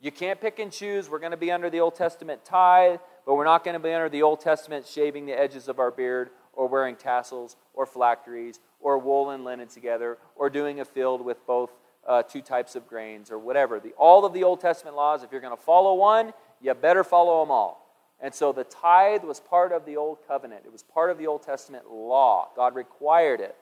[0.00, 1.08] You can't pick and choose.
[1.08, 3.92] We're going to be under the Old Testament tithe, but we're not going to be
[3.92, 8.60] under the Old Testament shaving the edges of our beard or wearing tassels or phylacteries
[8.80, 11.70] or wool and linen together or doing a field with both
[12.06, 13.80] uh, two types of grains or whatever.
[13.80, 17.04] The, all of the Old Testament laws, if you're going to follow one, you better
[17.04, 17.84] follow them all.
[18.20, 21.26] And so the tithe was part of the Old Covenant, it was part of the
[21.26, 22.48] Old Testament law.
[22.56, 23.56] God required it.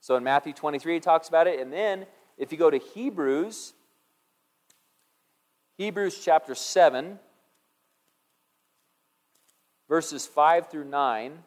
[0.00, 1.60] So in Matthew 23, he talks about it.
[1.60, 3.72] And then if you go to Hebrews,
[5.78, 7.18] Hebrews chapter 7,
[9.88, 11.38] verses 5 through 9.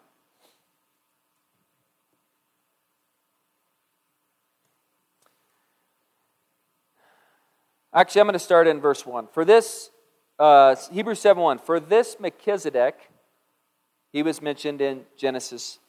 [7.98, 9.30] Actually, I'm going to start in verse 1.
[9.34, 9.90] For this
[10.38, 11.58] uh, Hebrews 7 1.
[11.58, 12.94] For this Melchizedek,
[14.14, 15.80] he was mentioned in Genesis.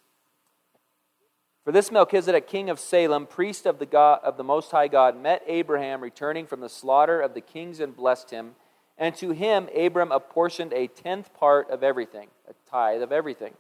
[1.65, 5.21] For this Melchizedek, king of Salem, priest of the, God, of the Most High God,
[5.21, 8.53] met Abraham returning from the slaughter of the kings and blessed him.
[8.97, 13.53] And to him, Abram apportioned a tenth part of everything, a tithe of everything.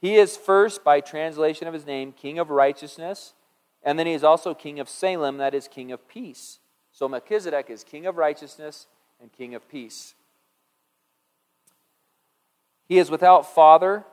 [0.00, 3.34] He is first, by translation of his name, king of righteousness,
[3.82, 6.60] and then he is also king of Salem, that is, king of peace.
[7.00, 8.86] So Melchizedek is king of righteousness
[9.22, 10.12] and king of peace.
[12.90, 14.04] He is without father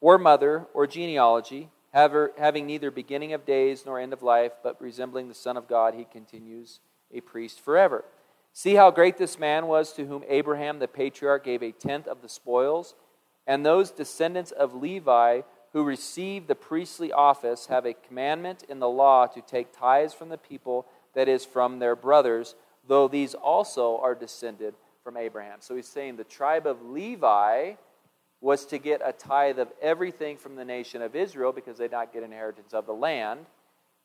[0.00, 5.28] or mother or genealogy, having neither beginning of days nor end of life, but resembling
[5.28, 6.80] the Son of God, he continues
[7.12, 8.06] a priest forever.
[8.54, 12.22] See how great this man was to whom Abraham the patriarch gave a tenth of
[12.22, 12.94] the spoils.
[13.46, 15.42] And those descendants of Levi
[15.74, 20.30] who receive the priestly office have a commandment in the law to take tithes from
[20.30, 20.86] the people,
[21.20, 22.54] that is, from their brothers,
[22.88, 24.72] though these also are descended
[25.04, 25.58] from Abraham.
[25.60, 27.74] So he's saying the tribe of Levi
[28.40, 31.92] was to get a tithe of everything from the nation of Israel because they did
[31.92, 33.40] not get inheritance of the land.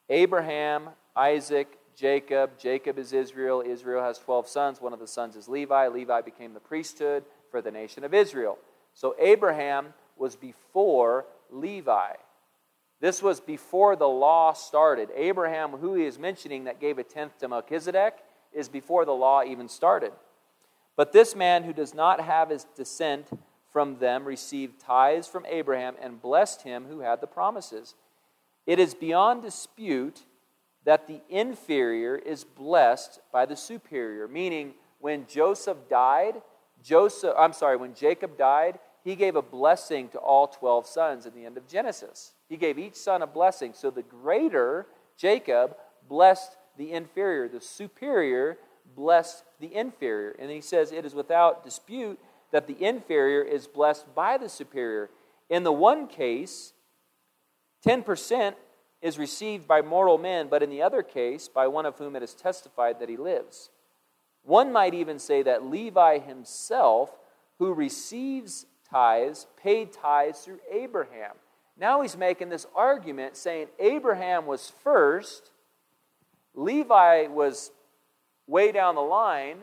[0.10, 2.60] Abraham, Isaac, Jacob.
[2.60, 3.64] Jacob is Israel.
[3.66, 4.82] Israel has 12 sons.
[4.82, 5.88] One of the sons is Levi.
[5.88, 8.58] Levi became the priesthood for the nation of Israel.
[8.94, 12.16] So Abraham was before Levi.
[13.02, 15.10] This was before the law started.
[15.16, 18.16] Abraham, who he is mentioning that gave a tenth to Melchizedek,
[18.54, 20.14] is before the law even started.
[20.96, 23.28] But this man who does not have his descent
[23.72, 27.96] from them received tithes from Abraham and blessed him who had the promises.
[28.66, 30.22] It is beyond dispute
[30.86, 36.42] that the inferior is blessed by the superior, meaning when Joseph died,
[36.82, 41.36] Joseph, I'm sorry, when Jacob died, he gave a blessing to all 12 sons at
[41.36, 42.35] the end of Genesis.
[42.50, 43.74] He gave each son a blessing.
[43.74, 45.76] So the greater, Jacob,
[46.08, 47.48] blessed the inferior.
[47.48, 48.58] The superior
[48.96, 50.36] blessed the inferior.
[50.38, 52.20] And he says, It is without dispute
[52.52, 55.10] that the inferior is blessed by the superior.
[55.50, 56.74] In the one case,
[57.86, 58.56] 10%
[59.02, 62.24] is received by mortal men, but in the other case, by one of whom it
[62.24, 63.70] is testified that he lives.
[64.44, 67.12] One might even say that Levi himself,
[67.60, 71.34] who receives tithes, paid tithes through Abraham.
[71.78, 75.52] Now he's making this argument saying Abraham was first,
[76.54, 77.72] Levi was
[78.48, 79.58] way down the line,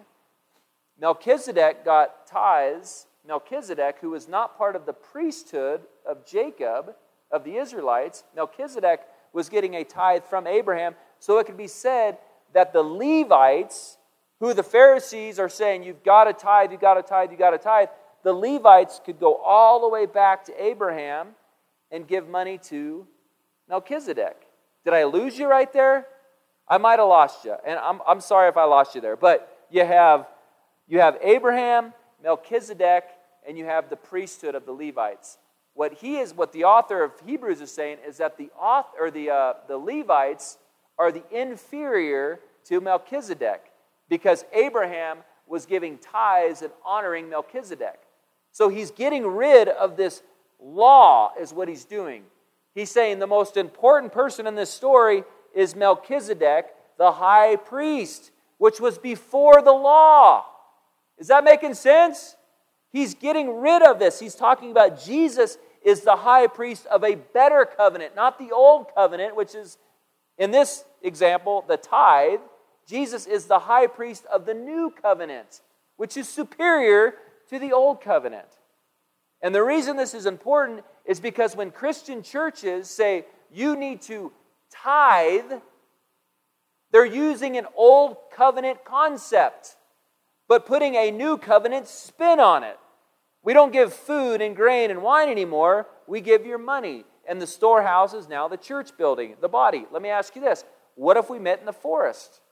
[1.00, 3.06] Melchizedek got tithes.
[3.26, 6.94] Melchizedek, who was not part of the priesthood of Jacob,
[7.30, 9.00] of the Israelites, Melchizedek
[9.32, 10.94] was getting a tithe from Abraham.
[11.18, 12.18] So it could be said
[12.52, 13.96] that the Levites,
[14.40, 17.50] who the Pharisees are saying, you've got to tithe, you've got to tithe, you've got
[17.50, 17.88] to tithe,
[18.22, 21.28] the Levites could go all the way back to Abraham
[21.92, 23.06] and give money to
[23.68, 24.36] Melchizedek.
[24.84, 26.06] Did I lose you right there?
[26.68, 27.54] I might have lost you.
[27.64, 29.16] And I'm, I'm sorry if I lost you there.
[29.16, 30.26] But you have
[30.88, 33.04] you have Abraham, Melchizedek,
[33.48, 35.38] and you have the priesthood of the Levites.
[35.74, 39.10] What he is, what the author of Hebrews is saying is that the author, or
[39.10, 40.58] the, uh, the Levites
[40.98, 43.72] are the inferior to Melchizedek
[44.08, 48.00] because Abraham was giving tithes and honoring Melchizedek.
[48.50, 50.22] So he's getting rid of this
[50.62, 52.24] law, is what he's doing.
[52.74, 56.66] He's saying the most important person in this story is Melchizedek,
[56.98, 60.46] the high priest, which was before the law.
[61.18, 62.36] Is that making sense?
[62.90, 64.20] He's getting rid of this.
[64.20, 68.86] He's talking about Jesus is the high priest of a better covenant, not the old
[68.94, 69.78] covenant, which is,
[70.38, 72.40] in this example, the tithe.
[72.86, 75.60] Jesus is the high priest of the new covenant,
[75.96, 77.14] which is superior
[77.50, 78.48] to the old covenant.
[79.42, 84.32] And the reason this is important is because when Christian churches say you need to
[84.70, 85.52] tithe,
[86.92, 89.76] they're using an old covenant concept
[90.52, 92.78] but putting a new covenant spin on it.
[93.42, 95.86] We don't give food and grain and wine anymore.
[96.06, 97.04] We give your money.
[97.26, 99.86] And the storehouse is now the church building, the body.
[99.90, 102.42] Let me ask you this what if we met in the forest?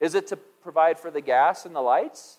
[0.00, 2.38] Is it to provide for the gas and the lights?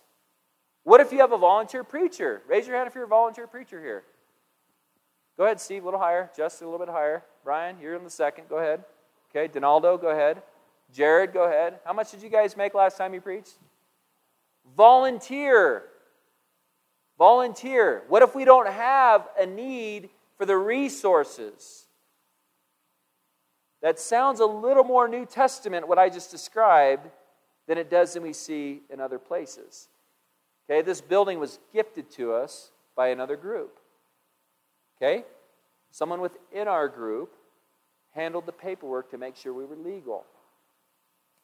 [0.86, 2.44] What if you have a volunteer preacher?
[2.48, 4.04] Raise your hand if you're a volunteer preacher here.
[5.36, 6.30] Go ahead, Steve, a little higher.
[6.38, 7.24] Justin, a little bit higher.
[7.44, 8.48] Brian, you're in the second.
[8.48, 8.84] Go ahead.
[9.32, 10.44] Okay, Donaldo, go ahead.
[10.94, 11.80] Jared, go ahead.
[11.84, 13.56] How much did you guys make last time you preached?
[14.78, 15.86] Volunteer.
[17.18, 18.04] Volunteer.
[18.08, 21.86] What if we don't have a need for the resources?
[23.82, 27.10] That sounds a little more New Testament, what I just described,
[27.66, 29.88] than it does than we see in other places.
[30.70, 33.78] Okay, this building was gifted to us by another group.
[34.98, 35.26] Okay?
[35.92, 37.34] Someone within our group
[38.14, 40.26] handled the paperwork to make sure we were legal.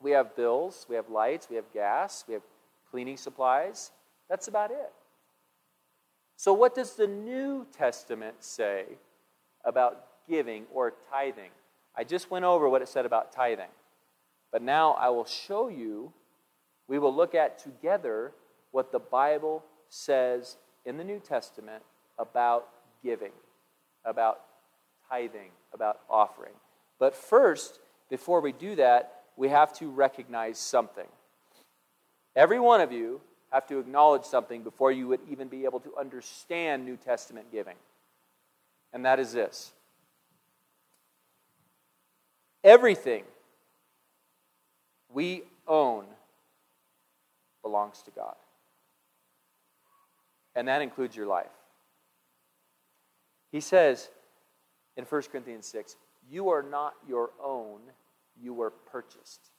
[0.02, 2.44] We have bills, we have lights, we have gas, we have
[2.90, 3.92] cleaning supplies.
[4.30, 4.92] That's about it.
[6.38, 8.86] So, what does the New Testament say
[9.64, 11.52] about giving or tithing?
[11.96, 13.70] I just went over what it said about tithing.
[14.52, 16.12] But now I will show you,
[16.88, 18.32] we will look at together
[18.72, 21.84] what the Bible says in the New Testament
[22.18, 22.68] about
[23.04, 23.32] giving,
[24.06, 24.42] about
[25.10, 26.54] tithing, about offering.
[27.00, 31.08] But first, before we do that, we have to recognize something.
[32.36, 35.94] Every one of you have to acknowledge something before you would even be able to
[36.00, 37.76] understand New Testament giving.
[38.94, 39.74] And that is this
[42.64, 43.24] everything
[45.10, 46.06] we own
[47.62, 48.36] belongs to God.
[50.56, 51.52] And that includes your life.
[53.52, 54.10] He says
[54.98, 55.96] in 1 Corinthians 6,
[56.30, 57.80] You are not your own,
[58.42, 59.52] you were purchased.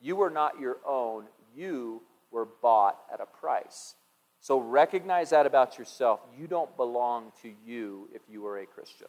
[0.00, 1.24] You are not your own,
[1.54, 3.94] you were bought at a price.
[4.40, 6.20] So recognize that about yourself.
[6.38, 9.08] You don't belong to you if you are a Christian.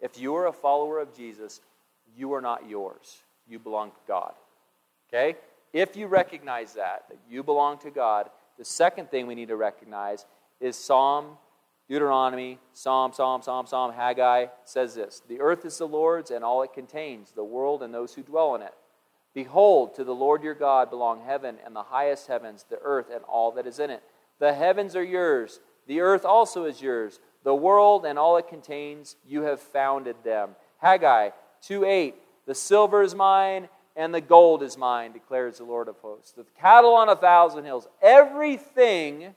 [0.00, 1.60] If you are a follower of Jesus,
[2.16, 3.18] you are not yours.
[3.48, 4.34] You belong to God.
[5.08, 5.36] Okay?
[5.72, 9.56] If you recognize that, that you belong to God, the second thing we need to
[9.56, 10.24] recognize
[10.60, 11.36] is Psalm,
[11.88, 16.62] Deuteronomy, Psalm, Psalm, Psalm, Psalm, Haggai says this The earth is the Lord's and all
[16.62, 18.74] it contains, the world and those who dwell in it.
[19.34, 23.22] Behold, to the Lord your God belong heaven and the highest heavens, the earth and
[23.24, 24.02] all that is in it.
[24.38, 27.20] The heavens are yours, the earth also is yours.
[27.44, 30.50] The world and all it contains, you have founded them.
[30.78, 31.30] Haggai
[31.62, 32.14] 2 8.
[32.46, 36.32] The silver is mine and the gold is mine, declares the Lord of hosts.
[36.32, 39.34] The cattle on a thousand hills, everything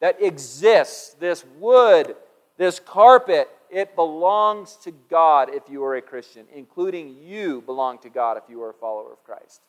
[0.00, 2.14] that exists, this wood,
[2.56, 8.08] this carpet, it belongs to God if you are a Christian, including you belong to
[8.08, 9.60] God if you are a follower of Christ.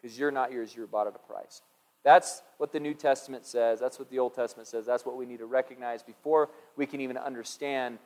[0.00, 1.62] Because you're not yours, you're bought at a price.
[2.04, 3.80] That's what the New Testament says.
[3.80, 4.86] That's what the Old Testament says.
[4.86, 7.98] That's what we need to recognize before we can even understand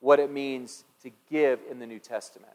[0.00, 2.52] what it means to give in the New Testament.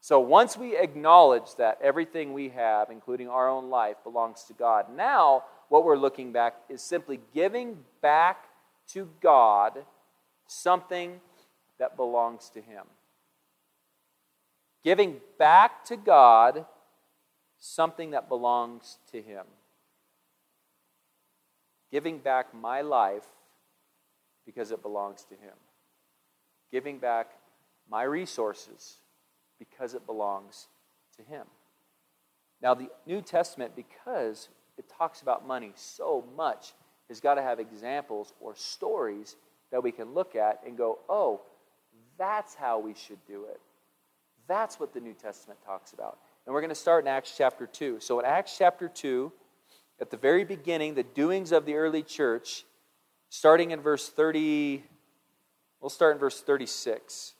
[0.00, 4.94] So once we acknowledge that everything we have, including our own life, belongs to God,
[4.94, 8.44] now what we're looking back is simply giving back
[8.88, 9.84] to God
[10.46, 11.20] something
[11.78, 12.84] that belongs to Him.
[14.82, 16.66] Giving back to God
[17.58, 19.44] something that belongs to Him.
[21.90, 23.26] Giving back my life
[24.44, 25.54] because it belongs to Him.
[26.70, 27.30] Giving back
[27.88, 28.98] my resources
[29.58, 30.68] because it belongs
[31.16, 31.46] to Him.
[32.60, 34.48] Now, the New Testament, because
[34.78, 36.72] it talks about money so much,
[37.08, 39.36] has got to have examples or stories
[39.70, 41.42] that we can look at and go, oh,
[42.18, 43.60] that's how we should do it.
[44.46, 46.18] That's what the New Testament talks about.
[46.46, 47.98] And we're going to start in Acts chapter 2.
[48.00, 49.32] So, in Acts chapter 2,
[50.00, 52.64] at the very beginning, the doings of the early church,
[53.30, 54.84] starting in verse 30,
[55.80, 57.34] we'll start in verse 36.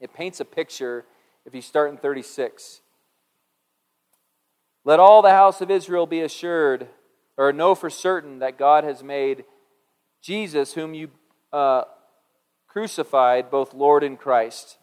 [0.00, 1.04] It paints a picture
[1.46, 2.81] if you start in 36.
[4.84, 6.88] Let all the house of Israel be assured,
[7.36, 9.44] or know for certain, that God has made
[10.20, 11.10] Jesus, whom you
[11.52, 11.84] uh,
[12.66, 14.78] crucified, both Lord and Christ.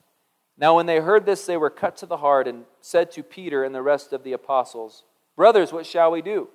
[0.57, 3.63] Now, when they heard this, they were cut to the heart and said to Peter
[3.63, 5.03] and the rest of the apostles,
[5.35, 6.49] Brothers, what shall we do?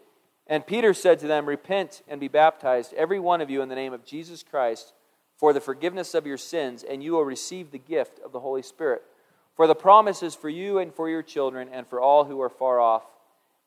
[0.46, 3.74] And Peter said to them, Repent and be baptized, every one of you, in the
[3.74, 4.92] name of Jesus Christ
[5.36, 8.62] for the forgiveness of your sins, and you will receive the gift of the Holy
[8.62, 9.02] Spirit.
[9.56, 12.50] For the promise is for you and for your children, and for all who are
[12.50, 13.02] far off,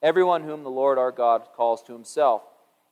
[0.01, 2.41] everyone whom the Lord our God calls to himself.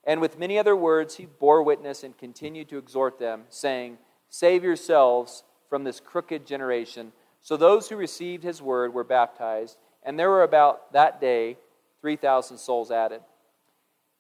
[0.04, 3.98] And with many other words he bore witness and continued to exhort them, saying,
[4.30, 7.12] Save yourselves from this crooked generation.
[7.42, 11.58] So those who received his word were baptized, and there were about that day
[12.02, 13.22] 3,000 souls added.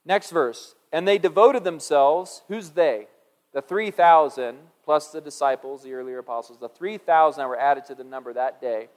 [0.05, 0.75] Next verse.
[0.91, 3.07] And they devoted themselves, who's they?
[3.55, 8.03] the 3,000 plus the disciples, the earlier apostles, the 3,000 that were added to the
[8.03, 8.89] number that day.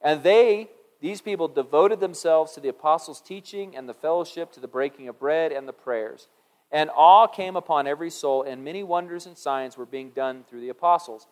[0.00, 0.70] And they,
[1.04, 5.18] these people, devoted themselves to the apostles' teaching and the fellowship, to the breaking of
[5.18, 6.28] bread and the prayers.
[6.72, 10.62] And awe came upon every soul, and many wonders and signs were being done through
[10.62, 11.26] the apostles.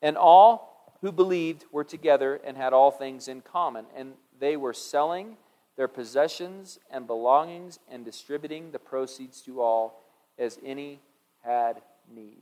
[0.00, 3.84] And all who believed were together and had all things in common.
[3.94, 5.36] And they were selling
[5.76, 10.02] their possessions and belongings and distributing the proceeds to all
[10.38, 10.98] as any
[11.44, 12.40] had need.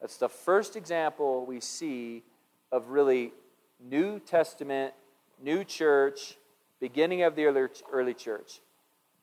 [0.00, 2.22] That's the first example we see
[2.70, 3.32] of really
[3.80, 4.94] New Testament,
[5.44, 6.36] new church,
[6.80, 7.46] beginning of the
[7.92, 8.60] early church.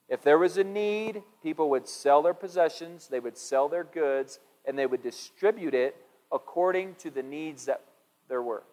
[0.07, 4.39] If there was a need, people would sell their possessions, they would sell their goods,
[4.65, 5.95] and they would distribute it
[6.31, 7.81] according to the needs that
[8.29, 8.63] there were.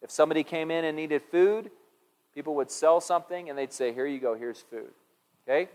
[0.00, 1.70] If somebody came in and needed food,
[2.34, 4.90] people would sell something and they'd say, Here you go, here's food.
[5.46, 5.68] Okay?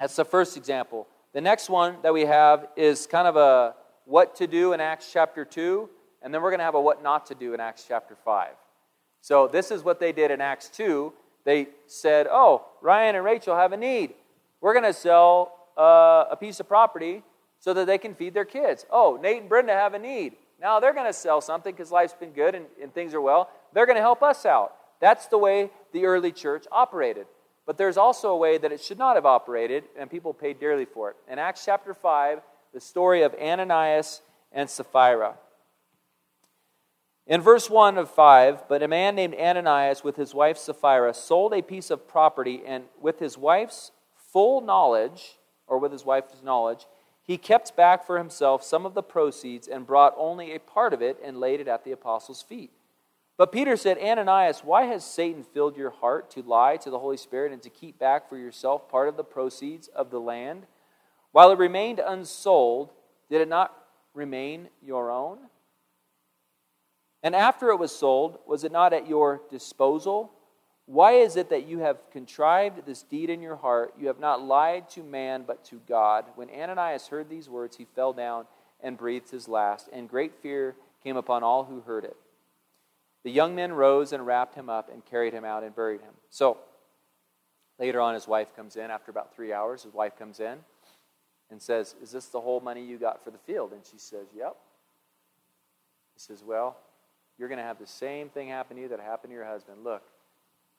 [0.00, 1.06] That's the first example.
[1.32, 3.74] The next one that we have is kind of a
[4.04, 5.88] what to do in Acts chapter 2,
[6.22, 8.48] and then we're going to have a what not to do in Acts chapter 5.
[9.22, 11.12] So, this is what they did in Acts 2.
[11.44, 14.14] They said, Oh, Ryan and Rachel have a need.
[14.60, 17.22] We're going to sell uh, a piece of property
[17.58, 18.84] so that they can feed their kids.
[18.90, 20.34] Oh, Nate and Brenda have a need.
[20.60, 23.50] Now they're going to sell something because life's been good and, and things are well.
[23.72, 24.74] They're going to help us out.
[25.00, 27.26] That's the way the early church operated.
[27.66, 30.84] But there's also a way that it should not have operated, and people paid dearly
[30.84, 31.16] for it.
[31.30, 32.40] In Acts chapter 5,
[32.74, 35.34] the story of Ananias and Sapphira.
[37.26, 41.54] In verse 1 of 5, but a man named Ananias with his wife Sapphira sold
[41.54, 43.92] a piece of property, and with his wife's
[44.32, 46.86] full knowledge, or with his wife's knowledge,
[47.22, 51.00] he kept back for himself some of the proceeds and brought only a part of
[51.00, 52.72] it and laid it at the apostles' feet.
[53.36, 57.16] But Peter said, Ananias, why has Satan filled your heart to lie to the Holy
[57.16, 60.66] Spirit and to keep back for yourself part of the proceeds of the land?
[61.30, 62.90] While it remained unsold,
[63.30, 63.74] did it not
[64.12, 65.38] remain your own?
[67.22, 70.32] And after it was sold, was it not at your disposal?
[70.86, 73.94] Why is it that you have contrived this deed in your heart?
[73.98, 76.24] You have not lied to man, but to God.
[76.34, 78.46] When Ananias heard these words, he fell down
[78.80, 82.16] and breathed his last, and great fear came upon all who heard it.
[83.22, 86.14] The young men rose and wrapped him up and carried him out and buried him.
[86.30, 86.58] So,
[87.78, 88.90] later on, his wife comes in.
[88.90, 90.58] After about three hours, his wife comes in
[91.50, 93.72] and says, Is this the whole money you got for the field?
[93.72, 94.56] And she says, Yep.
[96.14, 96.76] He says, Well,
[97.42, 99.78] you're going to have the same thing happen to you that happened to your husband.
[99.82, 100.04] Look,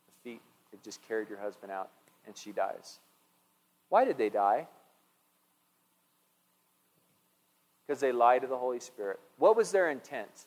[0.07, 0.41] the feet
[0.72, 1.89] had just carried your husband out,
[2.26, 2.99] and she dies.
[3.89, 4.66] Why did they die?
[7.86, 9.20] Because they lied to the Holy Spirit.
[9.39, 10.45] What was their intent?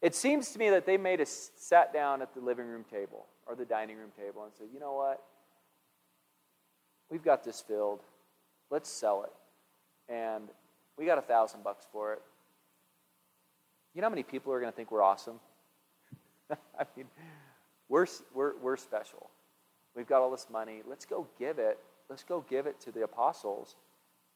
[0.00, 3.26] It seems to me that they made us sat down at the living room table
[3.46, 5.22] or the dining room table and said, you know what?
[7.08, 8.00] We've got this filled.
[8.68, 10.12] Let's sell it.
[10.12, 10.48] And
[10.98, 12.22] we got a thousand bucks for it.
[13.94, 15.38] You know how many people are going to think we're awesome?
[16.50, 17.06] I mean,
[17.88, 19.28] we're, we're, we're special.
[19.94, 20.82] We've got all this money.
[20.88, 21.78] Let's go give it.
[22.08, 23.76] Let's go give it to the apostles.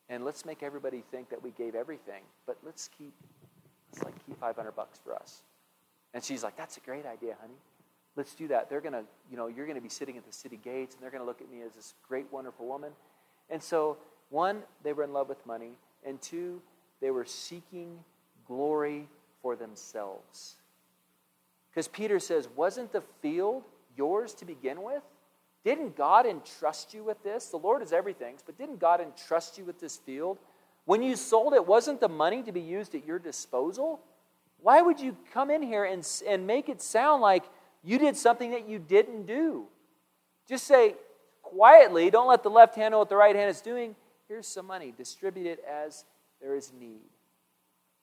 [0.08, 2.22] And let's make everybody think that we gave everything.
[2.46, 3.14] But let's keep,
[3.92, 5.42] let's like keep 500 bucks for us.
[6.12, 7.58] And she's like, that's a great idea, honey.
[8.14, 8.68] Let's do that.
[8.68, 11.10] They're to, you know, you're going to be sitting at the city gates and they're
[11.10, 12.92] going to look at me as this great, wonderful woman.
[13.48, 13.96] And so,
[14.28, 15.72] one, they were in love with money.
[16.06, 16.60] And two,
[17.00, 17.98] they were seeking
[18.46, 19.08] glory
[19.46, 20.56] for themselves.
[21.70, 23.62] Because Peter says, Wasn't the field
[23.96, 25.04] yours to begin with?
[25.64, 27.46] Didn't God entrust you with this?
[27.46, 30.38] The Lord is everything, but didn't God entrust you with this field?
[30.84, 34.00] When you sold it, wasn't the money to be used at your disposal?
[34.62, 37.44] Why would you come in here and, and make it sound like
[37.84, 39.66] you did something that you didn't do?
[40.48, 40.96] Just say
[41.42, 43.94] quietly, don't let the left hand know what the right hand is doing.
[44.26, 46.04] Here's some money, distribute it as
[46.40, 47.15] there is need.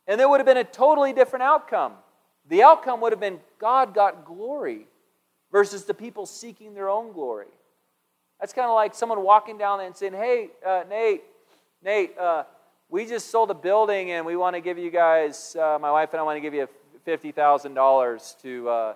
[0.08, 1.94] And there would have been a totally different outcome.
[2.50, 4.88] The outcome would have been God got glory
[5.52, 7.48] versus the people seeking their own glory.
[8.40, 11.24] That's kind of like someone walking down and saying, Hey, uh, Nate,
[11.82, 12.44] Nate, uh,
[12.90, 16.10] we just sold a building and we want to give you guys, uh, my wife
[16.12, 16.68] and I want to give you
[17.08, 18.94] $50,000 to, uh,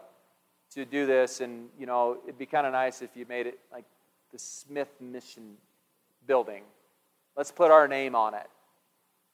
[0.72, 1.41] to do this.
[1.41, 3.86] And, you know, it'd be kind of nice if you made it like
[4.32, 5.55] the Smith Mission
[6.26, 6.64] building.
[7.36, 8.47] Let's put our name on it.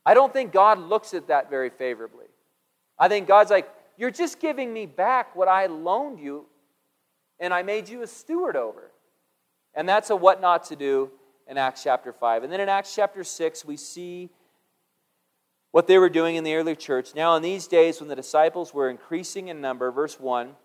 [0.05, 2.25] I don't think God looks at that very favorably.
[2.99, 6.45] I think God's like, You're just giving me back what I loaned you
[7.39, 8.91] and I made you a steward over.
[9.73, 11.11] And that's a what not to do
[11.47, 12.43] in Acts chapter 5.
[12.43, 14.29] And then in Acts chapter 6, we see
[15.71, 17.15] what they were doing in the early church.
[17.15, 20.55] Now, in these days, when the disciples were increasing in number, verse 1,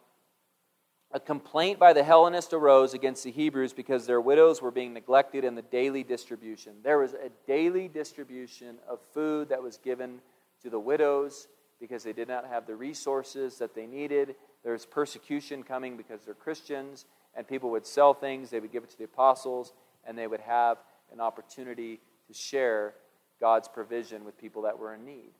[1.10, 5.42] a complaint by the Hellenists arose against the Hebrews because their widows were being neglected
[5.42, 6.74] in the daily distribution.
[6.82, 10.20] There was a daily distribution of food that was given
[10.62, 11.48] to the widows
[11.80, 14.34] because they did not have the resources that they needed.
[14.64, 18.84] There was persecution coming because they're Christians, and people would sell things, they would give
[18.84, 19.72] it to the apostles,
[20.06, 20.78] and they would have
[21.12, 22.94] an opportunity to share
[23.40, 25.30] God's provision with people that were in need.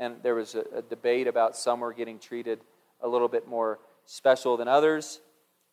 [0.00, 2.60] And there was a, a debate about some were getting treated
[3.00, 3.78] a little bit more
[4.08, 5.20] special than others.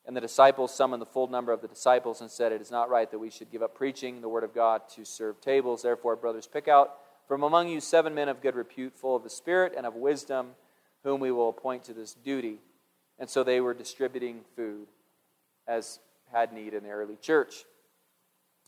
[0.06, 2.90] And the disciples summoned the full number of the disciples and said, It is not
[2.90, 5.82] right that we should give up preaching the word of God to serve tables.
[5.82, 9.30] Therefore, brothers, pick out from among you seven men of good repute, full of the
[9.30, 10.50] Spirit and of wisdom,
[11.04, 12.60] whom we will appoint to this duty.
[13.18, 14.88] And so they were distributing food
[15.68, 16.00] as
[16.32, 17.64] had need in the early church.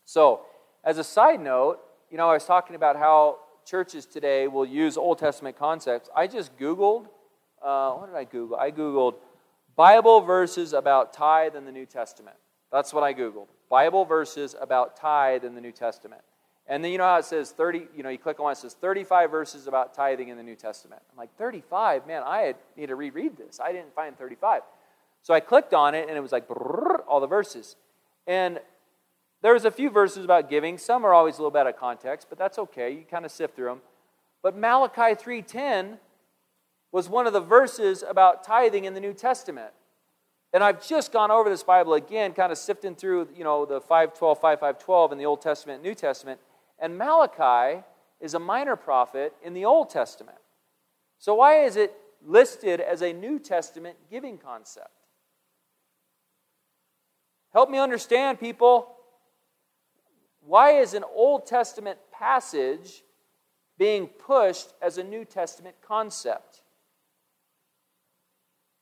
[0.05, 0.41] So,
[0.83, 4.97] as a side note, you know, I was talking about how churches today will use
[4.97, 6.09] Old Testament concepts.
[6.15, 7.07] I just Googled,
[7.61, 8.57] uh, what did I Google?
[8.57, 9.15] I Googled
[9.77, 12.35] Bible verses about tithe in the New Testament.
[12.71, 13.47] That's what I Googled.
[13.69, 16.21] Bible verses about tithe in the New Testament.
[16.65, 18.57] And then you know how it says 30, you know, you click on it, it
[18.57, 21.01] says 35 verses about tithing in the New Testament.
[21.11, 22.07] I'm like, 35?
[22.07, 23.59] Man, I need to reread this.
[23.63, 24.63] I didn't find 35.
[25.21, 26.45] So I clicked on it, and it was like
[27.07, 27.75] all the verses.
[28.25, 28.59] And
[29.41, 30.77] there's a few verses about giving.
[30.77, 32.91] Some are always a little bit out of context, but that's okay.
[32.91, 33.81] You kind of sift through them.
[34.41, 35.99] But Malachi 3:10
[36.91, 39.71] was one of the verses about tithing in the New Testament.
[40.53, 43.81] And I've just gone over this Bible again, kind of sifting through, you know, the
[43.81, 46.39] 512, 5512 in the Old Testament New Testament.
[46.79, 47.83] And Malachi
[48.21, 50.37] is a minor prophet in the Old Testament.
[51.19, 51.93] So why is it
[52.25, 54.89] listed as a New Testament giving concept?
[57.53, 58.95] Help me understand, people.
[60.41, 63.03] Why is an Old Testament passage
[63.77, 66.61] being pushed as a New Testament concept?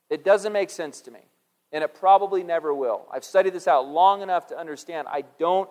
[0.09, 1.21] It doesn't make sense to me,
[1.71, 3.07] and it probably never will.
[3.11, 5.69] I've studied this out long enough to understand I don't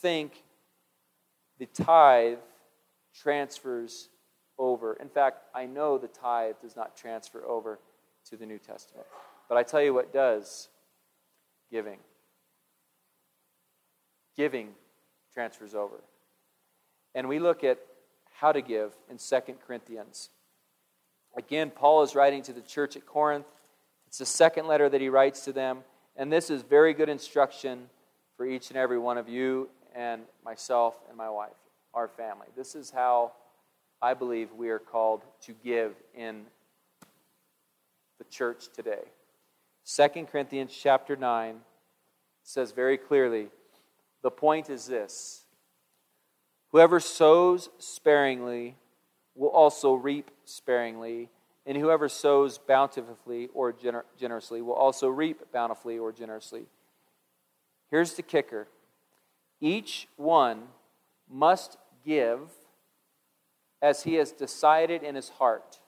[0.00, 0.42] think
[1.58, 2.38] the tithe
[3.14, 4.08] transfers
[4.58, 4.94] over.
[4.94, 7.78] In fact, I know the tithe does not transfer over
[8.30, 9.06] to the New Testament.
[9.48, 10.68] But I tell you what does
[11.70, 11.98] giving.
[14.36, 14.70] Giving
[15.32, 16.02] transfers over.
[17.14, 17.78] And we look at
[18.40, 20.30] how to give in 2 Corinthians.
[21.36, 23.46] Again, Paul is writing to the church at Corinth.
[24.08, 25.84] It's the second letter that he writes to them.
[26.16, 27.90] And this is very good instruction
[28.38, 31.52] for each and every one of you and myself and my wife,
[31.92, 32.46] our family.
[32.56, 33.32] This is how
[34.00, 36.46] I believe we are called to give in
[38.18, 39.04] the church today.
[39.84, 41.60] 2 Corinthians chapter 9
[42.42, 43.48] says very clearly
[44.22, 45.44] the point is this
[46.72, 48.76] Whoever sows sparingly
[49.34, 51.28] will also reap sparingly,
[51.68, 56.64] and whoever sows bountifully or gener- generously will also reap bountifully or generously.
[57.90, 58.66] Here's the kicker
[59.60, 60.68] each one
[61.30, 62.40] must give
[63.82, 65.78] as he has decided in his heart.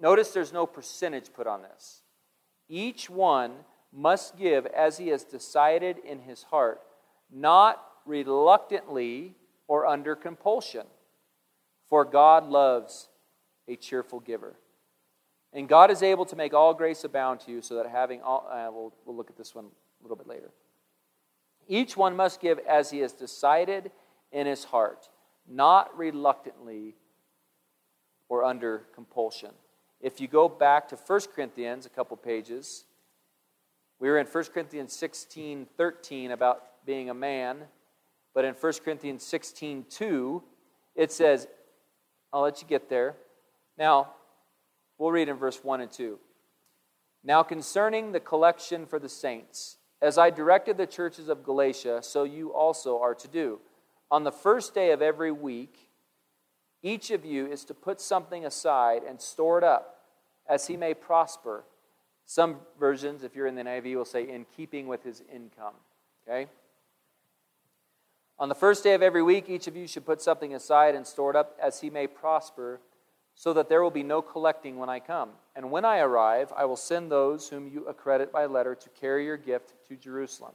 [0.00, 2.02] Notice there's no percentage put on this.
[2.68, 3.52] Each one
[3.92, 6.80] must give as he has decided in his heart,
[7.30, 9.36] not reluctantly
[9.68, 10.86] or under compulsion.
[11.88, 13.08] For God loves
[13.68, 14.56] a cheerful giver.
[15.52, 18.48] And God is able to make all grace abound to you so that having all,
[18.50, 20.50] uh, we'll, we'll look at this one a little bit later.
[21.68, 23.90] Each one must give as he has decided
[24.32, 25.08] in his heart,
[25.48, 26.94] not reluctantly
[28.28, 29.50] or under compulsion.
[30.00, 32.84] If you go back to 1 Corinthians, a couple pages,
[34.00, 37.58] we were in 1 Corinthians 16 13 about being a man,
[38.34, 40.42] but in 1 Corinthians 16 2,
[40.96, 41.46] it says,
[42.32, 43.14] I'll let you get there.
[43.78, 44.10] Now,
[44.98, 46.18] we'll read in verse 1 and 2.
[47.24, 52.24] Now, concerning the collection for the saints, as I directed the churches of Galatia, so
[52.24, 53.60] you also are to do.
[54.10, 55.88] On the first day of every week,
[56.82, 60.00] each of you is to put something aside and store it up,
[60.48, 61.64] as he may prosper
[62.26, 65.74] some versions, if you're in the NIV, will say, in keeping with his income.
[66.26, 66.46] Okay?
[68.38, 71.06] On the first day of every week, each of you should put something aside and
[71.06, 72.80] store it up as he may prosper,
[73.34, 75.30] so that there will be no collecting when I come.
[75.56, 79.24] And when I arrive, I will send those whom you accredit by letter to carry
[79.24, 80.52] your gift to Jerusalem.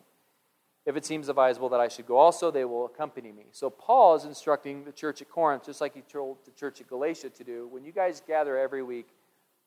[0.85, 3.47] If it seems advisable that I should go also, they will accompany me.
[3.51, 6.87] So Paul is instructing the church at Corinth, just like he told the church at
[6.87, 7.67] Galatia to do.
[7.67, 9.07] When you guys gather every week,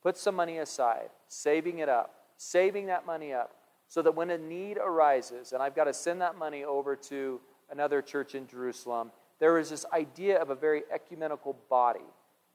[0.02, 3.54] Put some money aside, saving it up, saving that money up,
[3.86, 7.40] so that when a need arises, and I've got to send that money over to
[7.70, 12.00] another church in Jerusalem, there is this idea of a very ecumenical body.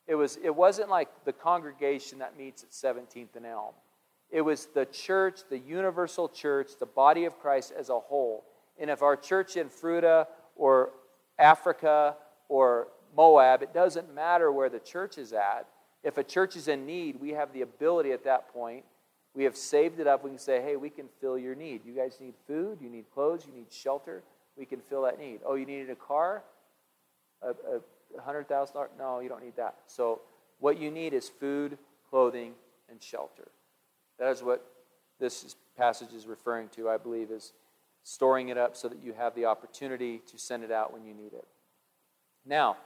[0.08, 3.74] It, was, it wasn't like the congregation that meets at 17th and Elm.
[4.30, 8.43] It was the church, the universal church, the body of Christ as a whole.
[8.80, 10.91] And if our church in Fruita or
[11.39, 12.16] Africa
[12.49, 15.68] or Moab, it doesn't matter where the church is at,
[16.03, 18.86] if a church is in need, we have the ability at that point,
[19.36, 20.24] we have saved it up.
[20.24, 21.82] We can say, hey, we can fill your need.
[21.86, 24.24] You guys need food, you need clothes, you need shelter.
[24.58, 25.41] We can fill that need.
[25.45, 26.43] Oh, you needed a car?
[27.41, 27.82] A, a
[28.18, 28.88] $100,000?
[28.97, 29.76] No, you don't need that.
[29.88, 30.22] So,
[30.59, 31.78] what you need is food,
[32.09, 32.53] clothing,
[32.89, 33.49] and shelter.
[34.20, 34.66] That is what
[35.20, 37.53] this passage is referring to, I believe, is
[38.03, 41.13] storing it up so that you have the opportunity to send it out when you
[41.13, 41.47] need it.
[42.45, 42.78] Now,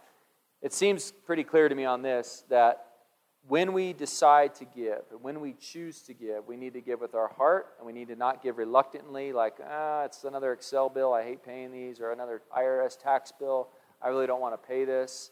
[0.61, 2.85] it seems pretty clear to me on this that
[3.47, 7.15] when we decide to give, when we choose to give, we need to give with
[7.15, 11.13] our heart, and we need to not give reluctantly, like, ah, it's another Xcel bill,
[11.13, 13.69] I hate paying these, or another IRS tax bill,
[14.01, 15.31] I really don't want to pay this.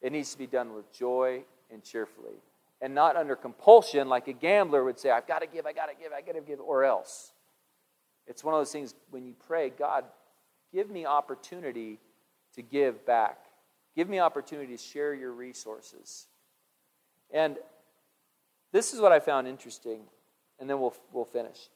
[0.00, 2.34] It needs to be done with joy and cheerfully,
[2.80, 5.86] and not under compulsion, like a gambler would say, I've got to give, I've got
[5.86, 7.32] to give, I've got to give, or else.
[8.26, 10.04] It's one of those things when you pray, God,
[10.72, 11.98] give me opportunity
[12.54, 13.38] to give back.
[13.96, 16.26] Give me opportunity to share your resources.
[17.30, 17.56] And
[18.72, 20.00] this is what I found interesting,
[20.58, 21.68] and then we'll, we'll finish.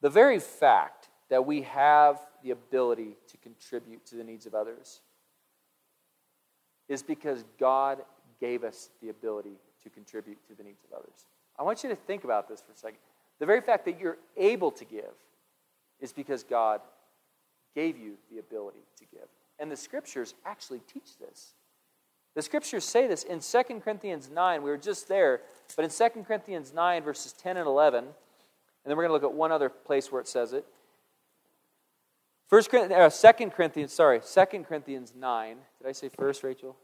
[0.00, 5.00] The very fact that we have the ability to contribute to the needs of others
[6.88, 7.98] is because God
[8.40, 11.26] gave us the ability to contribute to the needs of others.
[11.58, 12.98] I want you to think about this for a second.
[13.38, 15.14] The very fact that you're able to give
[16.00, 16.80] is because God
[17.74, 19.28] gave you the ability to give.
[19.58, 21.54] And the scriptures actually teach this.
[22.34, 24.62] The scriptures say this in 2 Corinthians 9.
[24.62, 25.40] We were just there,
[25.74, 28.14] but in 2 Corinthians 9, verses 10 and 11, and
[28.84, 30.66] then we're going to look at one other place where it says it.
[32.48, 35.56] First, uh, 2 Corinthians, sorry, 2 Corinthians 9.
[35.78, 36.76] Did I say first, Rachel?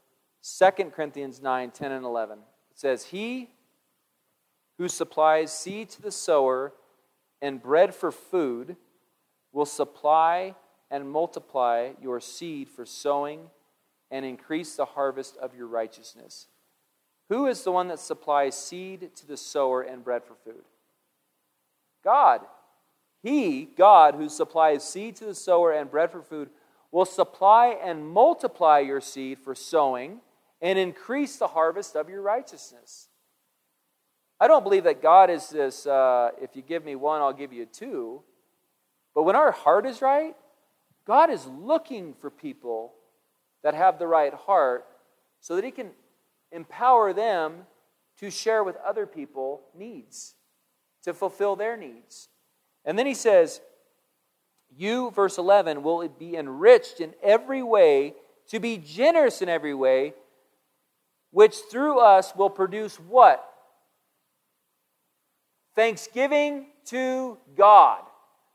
[0.58, 2.38] 2 Corinthians 9, 10 and 11.
[2.38, 3.50] It says, He
[4.78, 6.72] who supplies seed to the sower
[7.40, 8.76] and bread for food
[9.52, 10.56] will supply
[10.90, 13.50] and multiply your seed for sowing
[14.10, 16.48] and increase the harvest of your righteousness.
[17.28, 20.64] Who is the one that supplies seed to the sower and bread for food?
[22.02, 22.40] God.
[23.22, 26.50] He, God, who supplies seed to the sower and bread for food,
[26.90, 30.20] will supply and multiply your seed for sowing
[30.60, 33.08] and increase the harvest of your righteousness.
[34.40, 37.52] I don't believe that God is this, uh, if you give me one, I'll give
[37.52, 38.22] you two.
[39.14, 40.34] But when our heart is right,
[41.06, 42.92] God is looking for people
[43.62, 44.86] that have the right heart
[45.40, 45.90] so that He can
[46.50, 47.66] empower them
[48.18, 50.34] to share with other people needs,
[51.04, 52.28] to fulfill their needs.
[52.85, 53.61] And then He says,
[54.76, 58.14] You, verse 11, will be enriched in every way,
[58.49, 60.14] to be generous in every way,
[61.30, 63.49] which through us will produce what?
[65.74, 68.03] Thanksgiving to God.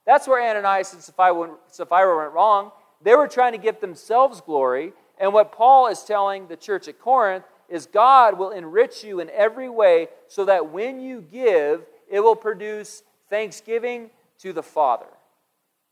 [0.06, 2.72] That's where Ananias and Sapphira went wrong.
[3.02, 4.94] They were trying to give themselves glory.
[5.20, 9.30] And what Paul is telling the church at Corinth is God will enrich you in
[9.32, 14.10] every way so that when you give, it will produce thanksgiving
[14.40, 15.08] to the Father.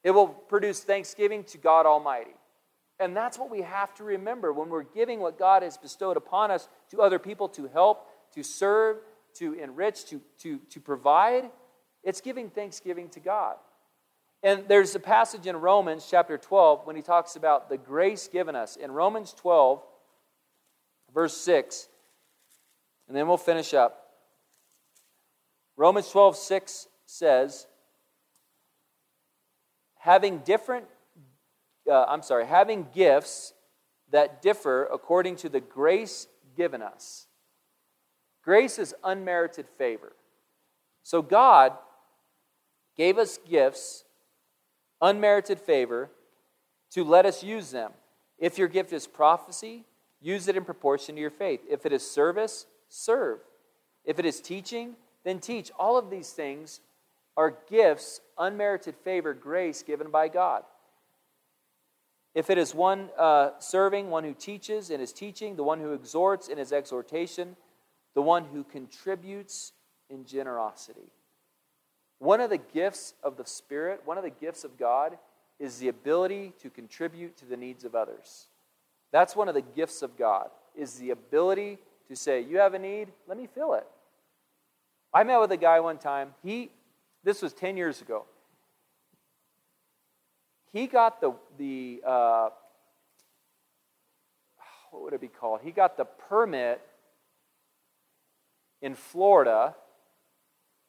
[0.04, 2.36] It will produce thanksgiving to God Almighty.
[3.00, 6.52] And that's what we have to remember when we're giving what God has bestowed upon
[6.52, 8.98] us to other people to help, to serve,
[9.36, 11.50] to enrich, to, to, to provide,
[12.04, 13.56] it's giving thanksgiving to God.
[14.44, 18.56] And there's a passage in Romans chapter 12 when he talks about the grace given
[18.56, 18.76] us.
[18.76, 19.82] In Romans 12,
[21.14, 21.90] verse 6,
[23.08, 24.04] and then we'll finish up.
[25.78, 27.68] Romans 12, 6 says,
[30.06, 30.86] having different,
[31.90, 33.54] uh, I'm sorry, having gifts
[34.12, 37.26] that differ according to the grace given us.
[38.44, 40.14] Grace is unmerited favor.
[41.02, 41.74] So God
[42.96, 44.06] gave us gifts,
[45.02, 46.12] unmerited favor,
[46.92, 47.92] to let us use them.
[48.38, 49.86] If your gift is prophecy,
[50.22, 51.62] use it in proportion to your faith.
[51.68, 53.40] If it is service, serve.
[54.04, 55.72] If it is teaching, then teach.
[55.80, 56.82] All of these things
[57.38, 60.64] are gifts, unmerited favor, grace given by God.
[62.34, 65.94] If it is one uh, serving, one who teaches in his teaching, the one who
[65.94, 67.56] exhorts in his exhortation,
[68.14, 69.72] the one who contributes
[70.10, 71.12] in generosity.
[72.20, 75.18] One of the gifts of the Spirit, one of the gifts of God,
[75.60, 78.48] is the ability to contribute to the needs of others.
[79.12, 81.78] That's one of the gifts of God, is the ability
[82.10, 83.88] to say, You have a need, let me fill it.
[85.14, 86.34] I met with a guy one time.
[86.44, 86.72] He,
[87.26, 88.24] this was 10 years ago.
[90.72, 92.50] He got the, the uh,
[94.92, 95.60] what would it be called?
[95.64, 96.82] He got the permit
[98.82, 99.76] in Florida,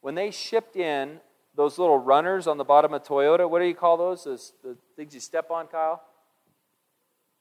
[0.03, 1.19] when they shipped in
[1.55, 4.25] those little runners on the bottom of Toyota, what do you call those?
[4.25, 6.03] those the things you step on, Kyle?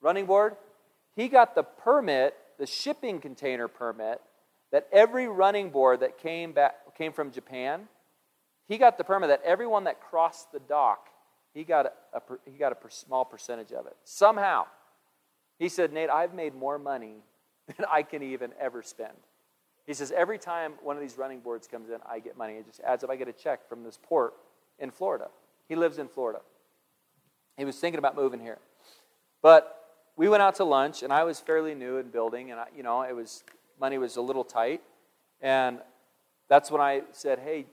[0.02, 0.56] Running board?
[1.16, 4.22] He got the permit, the shipping container permit,
[4.72, 7.90] that every running board that came back came from Japan,
[8.68, 11.10] he got the permit that everyone that crossed the dock,
[11.54, 13.96] he got a, a he got a per, small percentage of it.
[14.04, 14.66] Somehow,
[15.60, 17.16] he said, Nate, I've made more money
[17.68, 19.14] than I can even ever spend.
[19.86, 22.54] He says, every time one of these running boards comes in, I get money.
[22.54, 23.12] It just adds up.
[23.12, 24.34] I get a check from this port
[24.80, 25.28] in Florida.
[25.70, 26.40] He lives in Florida.
[27.56, 28.58] He was thinking about moving here.
[29.44, 32.66] But we went out to lunch, and I was fairly new in building, and I,
[32.76, 33.44] you know, it was
[33.80, 34.82] money was a little tight.
[35.40, 35.80] And
[36.48, 37.66] that's when I said, hey,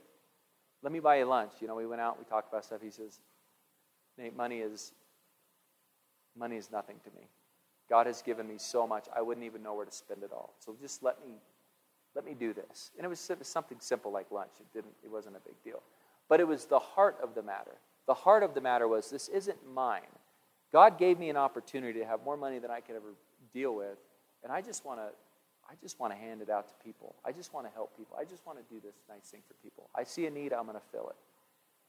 [0.83, 1.53] let me buy you lunch.
[1.61, 2.81] You know, we went out, we talked about stuff.
[2.83, 3.19] He says,
[4.17, 4.91] Nate, money is
[6.37, 7.27] money is nothing to me.
[7.89, 10.53] God has given me so much, I wouldn't even know where to spend it all.
[10.59, 11.35] So just let me
[12.15, 12.91] let me do this.
[12.97, 14.51] And it was something simple like lunch.
[14.59, 15.81] It, didn't, it wasn't a big deal.
[16.29, 17.75] but it was the heart of the matter.
[18.05, 20.01] The heart of the matter was this isn't mine.
[20.71, 23.13] God gave me an opportunity to have more money than I could ever
[23.53, 23.97] deal with,
[24.43, 25.09] and I just want to
[25.69, 27.15] I just want to hand it out to people.
[27.25, 28.17] I just want to help people.
[28.19, 29.89] I just want to do this nice thing for people.
[29.95, 31.15] I see a need, I'm going to fill it.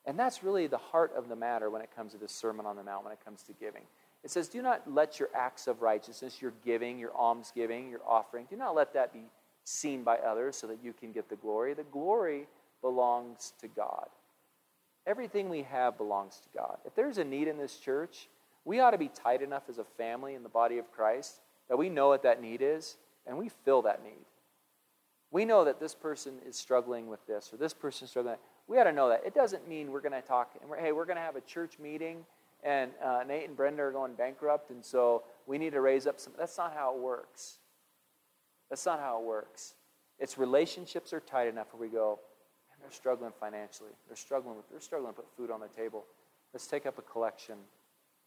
[0.07, 2.77] And that's really the heart of the matter when it comes to this Sermon on
[2.77, 3.83] the Mount, when it comes to giving.
[4.23, 8.01] It says, Do not let your acts of righteousness, your giving, your alms giving, your
[8.07, 9.25] offering, do not let that be
[9.65, 11.75] seen by others so that you can get the glory.
[11.75, 12.47] The glory
[12.83, 14.09] belongs to God.
[15.07, 16.79] Everything we have belongs to God.
[16.85, 18.29] If there's a need in this church,
[18.65, 21.77] we ought to be tight enough as a family in the body of Christ that
[21.77, 22.97] we know what that need is
[23.27, 24.25] and we fill that need.
[25.31, 28.37] We know that this person is struggling with this or this person is struggling.
[28.69, 29.23] We ought to know that.
[29.27, 31.41] It doesn't mean we're going to talk and we're, hey, we're going to have a
[31.41, 32.25] church meeting
[32.63, 36.21] and uh, Nate and Brenda are going bankrupt and so we need to raise up
[36.21, 36.33] some.
[36.39, 37.59] That's not how it works.
[38.71, 39.75] That's not how it works.
[40.19, 42.21] It's relationships are tight enough where we go,
[42.85, 43.91] they're struggling financially.
[44.07, 46.05] They're struggling with, they're struggling to put food on the table.
[46.53, 47.57] Let's take up a collection.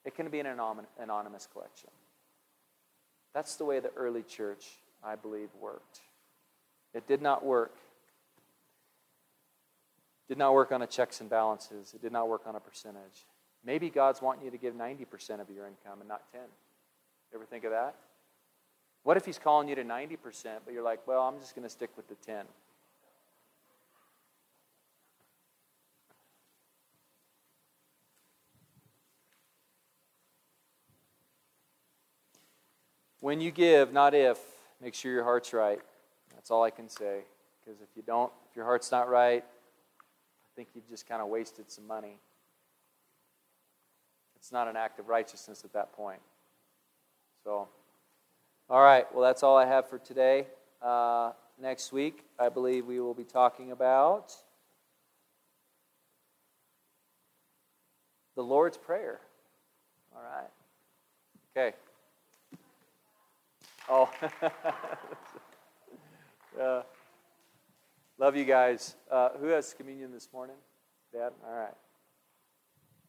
[0.03, 1.89] It can be an anonymous collection.
[3.35, 4.65] That's the way the early church,
[5.03, 6.01] I believe, worked.
[6.93, 7.75] It did not work.
[10.27, 11.93] Did not work on a checks and balances.
[11.93, 13.25] It did not work on a percentage.
[13.63, 16.41] Maybe God's wanting you to give 90% of your income and not 10.
[16.41, 17.95] You ever think of that?
[19.03, 20.17] What if he's calling you to 90%,
[20.65, 22.45] but you're like, well, I'm just going to stick with the 10?
[33.19, 34.37] When you give, not if,
[34.81, 35.79] make sure your heart's right.
[36.33, 37.21] That's all I can say.
[37.59, 41.27] Because if you don't, if your heart's not right, I think you've just kind of
[41.27, 42.17] wasted some money.
[44.35, 46.21] It's not an act of righteousness at that point.
[47.43, 47.67] So.
[48.69, 50.45] All right, well, that's all I have for today.
[50.81, 54.33] Uh, next week, I believe we will be talking about
[58.35, 59.21] the Lord's Prayer.
[60.13, 60.49] All right.
[61.55, 61.77] Okay.
[63.89, 64.11] Oh.
[66.61, 66.81] uh,
[68.17, 68.95] love you guys.
[69.09, 70.57] Uh, who has communion this morning?
[71.13, 71.31] Dad?
[71.45, 71.73] All right.